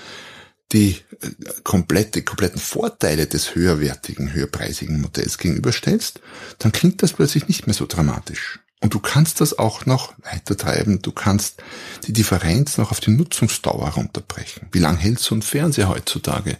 die 0.72 0.98
äh, 1.20 1.30
komplette, 1.64 2.22
kompletten 2.22 2.60
Vorteile 2.60 3.26
des 3.26 3.54
höherwertigen, 3.54 4.32
höherpreisigen 4.32 5.00
Modells 5.00 5.38
gegenüberstellst, 5.38 6.20
dann 6.58 6.72
klingt 6.72 7.02
das 7.02 7.14
plötzlich 7.14 7.48
nicht 7.48 7.66
mehr 7.66 7.74
so 7.74 7.86
dramatisch. 7.86 8.60
Und 8.82 8.94
du 8.94 8.98
kannst 8.98 9.40
das 9.40 9.58
auch 9.58 9.84
noch 9.84 10.14
weiter 10.22 10.56
treiben. 10.56 11.02
Du 11.02 11.12
kannst 11.12 11.62
die 12.06 12.14
Differenz 12.14 12.78
noch 12.78 12.90
auf 12.90 13.00
die 13.00 13.10
Nutzungsdauer 13.10 13.90
runterbrechen. 13.90 14.68
Wie 14.72 14.78
lang 14.78 14.96
hält 14.96 15.18
so 15.18 15.34
ein 15.34 15.42
Fernseher 15.42 15.88
heutzutage? 15.88 16.56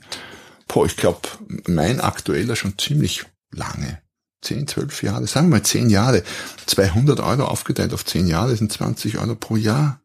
Boah, 0.69 0.85
ich 0.85 0.97
glaube, 0.97 1.29
mein 1.67 2.01
aktueller 2.01 2.57
schon 2.57 2.79
ziemlich 2.79 3.25
lange. 3.51 4.03
10, 4.43 4.69
12 4.69 5.03
Jahre, 5.03 5.27
sagen 5.27 5.49
wir 5.49 5.57
mal 5.59 5.63
10 5.63 5.91
Jahre. 5.91 6.23
200 6.67 7.21
Euro 7.21 7.45
aufgeteilt 7.45 7.93
auf 7.93 8.05
10 8.05 8.27
Jahre 8.27 8.57
sind 8.57 8.73
20 8.73 9.19
Euro 9.19 9.35
pro 9.35 9.57
Jahr. 9.57 10.01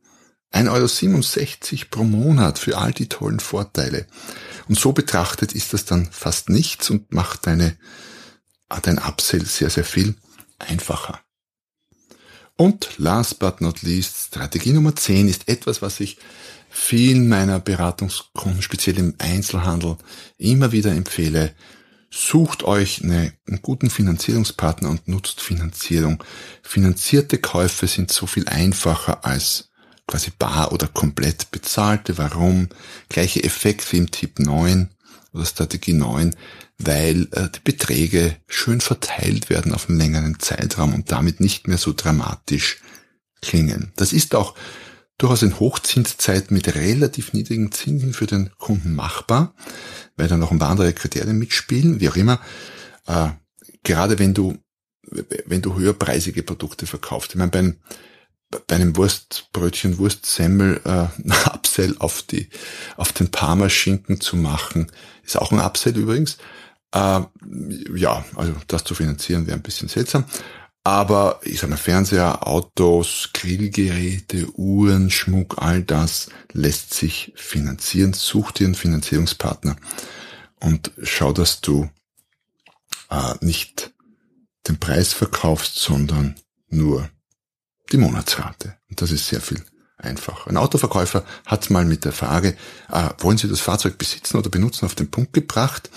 1,67 0.54 1.74
Euro 1.74 1.86
pro 1.92 2.04
Monat 2.04 2.60
für 2.60 2.78
all 2.78 2.94
die 2.94 3.10
tollen 3.10 3.40
Vorteile. 3.42 4.08
Und 4.70 4.80
so 4.80 4.94
betrachtet 4.94 5.54
ist 5.54 5.74
das 5.74 5.84
dann 5.84 6.10
fast 6.12 6.50
nichts 6.50 6.90
und 6.90 7.14
macht 7.14 7.46
deine, 7.46 7.78
dein 8.82 9.00
Upsell 9.00 9.46
sehr, 9.46 9.70
sehr 9.70 9.84
viel 9.84 10.16
einfacher. 10.60 11.20
Und 12.58 12.98
last 12.98 13.40
but 13.40 13.60
not 13.60 13.82
least, 13.82 14.28
Strategie 14.28 14.72
Nummer 14.72 14.96
10 14.96 15.28
ist 15.28 15.48
etwas, 15.50 15.82
was 15.82 16.00
ich 16.00 16.18
vielen 16.70 17.28
meiner 17.28 17.60
Beratungskunden, 17.60 18.62
speziell 18.62 18.98
im 18.98 19.14
Einzelhandel, 19.18 19.98
immer 20.38 20.72
wieder 20.72 20.92
empfehle. 20.92 21.54
Sucht 22.10 22.64
euch 22.64 23.04
eine, 23.04 23.34
einen 23.46 23.62
guten 23.62 23.90
Finanzierungspartner 23.90 24.90
und 24.90 25.08
nutzt 25.08 25.42
Finanzierung. 25.42 26.24
Finanzierte 26.64 27.40
Käufe 27.40 27.88
sind 27.88 28.12
so 28.12 28.26
viel 28.26 28.48
einfacher 28.48 29.26
als 29.26 29.70
quasi 30.08 30.32
bar 30.38 30.72
oder 30.72 30.88
komplett 30.88 31.52
bezahlte. 31.52 32.18
Warum? 32.18 32.70
Gleiche 33.10 33.44
Effekt 33.44 33.92
wie 33.92 33.98
im 33.98 34.12
Tipp 34.12 34.40
9 34.40 34.90
oder 35.34 35.46
Strategie 35.46 35.94
9 35.94 36.34
weil 36.78 37.28
äh, 37.32 37.50
die 37.50 37.60
Beträge 37.64 38.36
schön 38.48 38.82
verteilt 38.82 39.50
werden 39.50 39.74
auf 39.74 39.90
einen 39.90 39.98
längeren 39.98 40.40
Zeitraum 40.40 40.94
und 40.94 41.12
damit 41.12 41.40
nicht 41.40 41.68
mehr 41.68 41.78
so 41.78 41.94
dramatisch 41.94 42.80
klingen. 43.42 43.92
Das 43.96 44.14
ist 44.14 44.36
auch 44.36 44.56
durchaus 45.18 45.44
in 45.44 45.60
Hochzinszeiten 45.60 46.54
mit 46.54 46.76
relativ 46.76 47.34
niedrigen 47.34 47.72
Zinsen 47.72 48.14
für 48.14 48.26
den 48.28 48.52
Kunden 48.58 48.94
machbar, 48.96 49.56
weil 50.18 50.28
da 50.28 50.38
noch 50.38 50.52
ein 50.52 50.60
paar 50.60 50.72
andere 50.72 50.94
Kriterien 50.94 51.38
mitspielen, 51.38 52.00
wie 52.00 52.10
auch 52.10 52.18
immer. 52.18 52.42
Äh, 53.08 53.30
gerade 53.84 54.20
wenn 54.20 54.34
du, 54.34 54.58
wenn 55.46 55.62
du 55.62 55.76
höherpreisige 55.76 56.44
Produkte 56.44 56.88
verkaufst. 56.88 57.32
Ich 57.32 57.38
meine, 57.38 57.52
beim, 57.52 57.78
bei 58.68 58.76
einem 58.76 58.98
Wurstbrötchen, 58.98 59.98
Wurstsemmel, 59.98 60.82
äh, 60.84 61.08
Upsell 61.54 61.96
auf 62.00 62.24
die, 62.24 62.50
auf 62.98 63.14
den 63.14 63.30
Parmaschinken 63.30 64.20
zu 64.20 64.36
machen. 64.36 64.92
Ist 65.24 65.38
auch 65.38 65.52
ein 65.52 65.60
Upsell 65.60 65.96
übrigens. 65.96 66.38
Äh, 66.94 67.22
ja, 67.96 68.26
also 68.36 68.54
das 68.68 68.84
zu 68.84 68.96
finanzieren 68.96 69.48
wäre 69.48 69.58
ein 69.58 69.64
bisschen 69.64 69.90
seltsam. 69.90 70.26
Aber 70.84 71.40
ich 71.44 71.60
sag 71.60 71.70
mal, 71.72 71.78
Fernseher, 71.78 72.48
Autos, 72.48 73.32
Grillgeräte, 73.34 74.48
Uhren, 74.56 75.10
Schmuck, 75.10 75.56
all 75.58 75.82
das 75.82 76.30
lässt 76.54 76.94
sich 76.94 77.34
finanzieren. 77.36 78.14
Such 78.14 78.52
dir 78.52 78.66
einen 78.66 78.76
Finanzierungspartner 78.76 79.78
und 80.60 80.92
schau, 81.02 81.34
dass 81.34 81.62
du 81.62 81.90
äh, 83.10 83.34
nicht 83.42 83.94
den 84.68 84.80
Preis 84.80 85.14
verkaufst, 85.14 85.76
sondern 85.76 86.36
nur 86.70 87.10
die 87.92 87.98
Monatsrate. 87.98 88.78
Und 88.90 89.02
das 89.02 89.12
ist 89.12 89.28
sehr 89.28 89.42
viel 89.42 89.64
einfach. 89.98 90.48
Ein 90.48 90.58
Autoverkäufer 90.58 91.24
hat 91.46 91.70
mal 91.70 91.86
mit 91.86 92.06
der 92.06 92.12
Frage, 92.12 92.56
äh, 92.92 93.10
wollen 93.20 93.38
Sie 93.38 93.48
das 93.48 93.62
Fahrzeug 93.62 93.98
besitzen 93.98 94.38
oder 94.38 94.50
benutzen, 94.50 94.86
auf 94.86 94.96
den 94.96 95.10
Punkt 95.10 95.34
gebracht. 95.34 95.90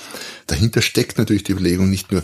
Dahinter 0.47 0.83
steckt 0.83 1.19
natürlich 1.19 1.45
die 1.45 1.53
Überlegung, 1.53 1.91
nicht 1.91 2.13
nur 2.13 2.23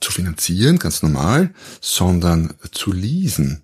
zu 0.00 0.12
finanzieren, 0.12 0.78
ganz 0.78 1.02
normal, 1.02 1.54
sondern 1.80 2.54
zu 2.72 2.92
leasen. 2.92 3.62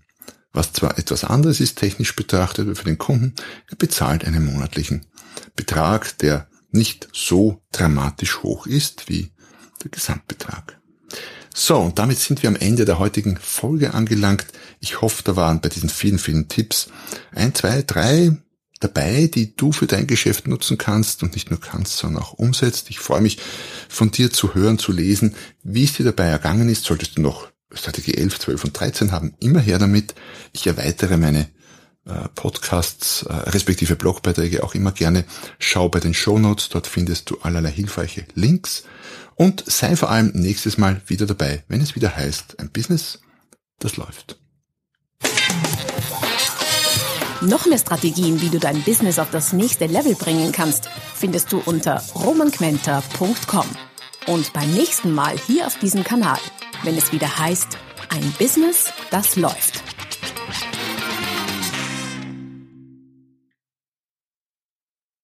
Was 0.53 0.73
zwar 0.73 0.99
etwas 0.99 1.25
anderes 1.25 1.61
ist, 1.61 1.79
technisch 1.79 2.17
betrachtet, 2.17 2.67
aber 2.67 2.75
für 2.75 2.85
den 2.85 2.99
Kunden, 2.99 3.35
er 3.69 3.77
bezahlt 3.77 4.25
einen 4.25 4.45
monatlichen 4.45 5.07
Betrag, 5.55 6.19
der 6.19 6.49
nicht 6.73 7.09
so 7.13 7.63
dramatisch 7.73 8.43
hoch 8.43 8.67
ist 8.67 9.09
wie 9.09 9.33
der 9.83 9.91
Gesamtbetrag. 9.91 10.81
So, 11.53 11.79
und 11.79 11.99
damit 11.99 12.19
sind 12.19 12.43
wir 12.43 12.49
am 12.49 12.57
Ende 12.57 12.85
der 12.85 12.99
heutigen 12.99 13.37
Folge 13.37 13.95
angelangt. 13.95 14.47
Ich 14.79 15.01
hoffe, 15.01 15.23
da 15.25 15.37
waren 15.37 15.61
bei 15.61 15.69
diesen 15.69 15.89
vielen, 15.89 16.19
vielen 16.19 16.49
Tipps 16.49 16.89
ein, 17.33 17.55
zwei, 17.55 17.83
drei 17.83 18.37
dabei, 18.79 19.29
die 19.33 19.55
du 19.55 19.73
für 19.73 19.87
dein 19.87 20.07
Geschäft 20.07 20.49
nutzen 20.49 20.79
kannst 20.79 21.23
und 21.23 21.35
nicht 21.35 21.51
nur 21.51 21.61
kannst, 21.61 21.99
sondern 21.99 22.23
auch 22.23 22.33
umsetzt. 22.33 22.89
Ich 22.89 22.99
freue 22.99 23.21
mich, 23.21 23.39
von 23.89 24.11
dir 24.11 24.33
zu 24.33 24.55
hören, 24.55 24.79
zu 24.79 24.93
lesen, 24.93 25.35
wie 25.63 25.85
es 25.85 25.95
dir 25.95 26.05
dabei 26.05 26.27
ergangen 26.27 26.69
ist. 26.69 26.85
Solltest 26.85 27.19
du 27.19 27.23
noch 27.23 27.49
Strategie 27.73 28.15
11, 28.15 28.39
12 28.39 28.65
und 28.65 28.81
13 28.81 29.13
haben, 29.13 29.35
immer 29.39 29.61
her 29.61 29.79
damit. 29.79 30.15
Ich 30.53 30.67
erweitere 30.67 31.17
meine 31.19 31.49
äh, 32.07 32.29
Podcasts, 32.35 33.23
äh, 33.23 33.33
respektive 33.33 33.97
Blogbeiträge 33.97 34.65
auch 34.65 34.75
immer 34.75 34.93
gerne. 34.93 35.25
Schau 35.59 35.89
bei 35.89 36.01
den 36.01 36.15
Show 36.15 36.39
Notes, 36.39 36.71
dort 36.71 36.87
findest 36.87 37.31
du 37.31 37.39
allerlei 37.43 37.71
hilfreiche 37.71 38.25
Links. 38.35 38.85
Und 39.41 39.65
sei 39.67 39.97
vor 39.97 40.11
allem 40.11 40.33
nächstes 40.35 40.77
Mal 40.77 41.01
wieder 41.07 41.25
dabei, 41.25 41.65
wenn 41.67 41.81
es 41.81 41.95
wieder 41.95 42.15
heißt, 42.15 42.61
ein 42.61 42.69
Business, 42.69 43.21
das 43.79 43.97
läuft. 43.97 44.39
Noch 47.41 47.65
mehr 47.65 47.79
Strategien, 47.79 48.43
wie 48.43 48.51
du 48.51 48.59
dein 48.59 48.83
Business 48.83 49.19
auf 49.19 49.31
das 49.31 49.55
nächste 49.55 49.87
Level 49.87 50.15
bringen 50.15 50.53
kannst, 50.53 50.91
findest 51.15 51.51
du 51.53 51.63
unter 51.65 52.03
romanquenter.com. 52.15 53.65
Und 54.27 54.53
beim 54.53 54.75
nächsten 54.75 55.15
Mal 55.15 55.39
hier 55.39 55.67
auf 55.67 55.79
diesem 55.79 56.05
Kanal, 56.05 56.39
wenn 56.83 56.99
es 56.99 57.11
wieder 57.11 57.39
heißt, 57.39 57.79
ein 58.11 58.35
Business, 58.39 58.93
das 59.11 59.37
läuft. 59.37 59.90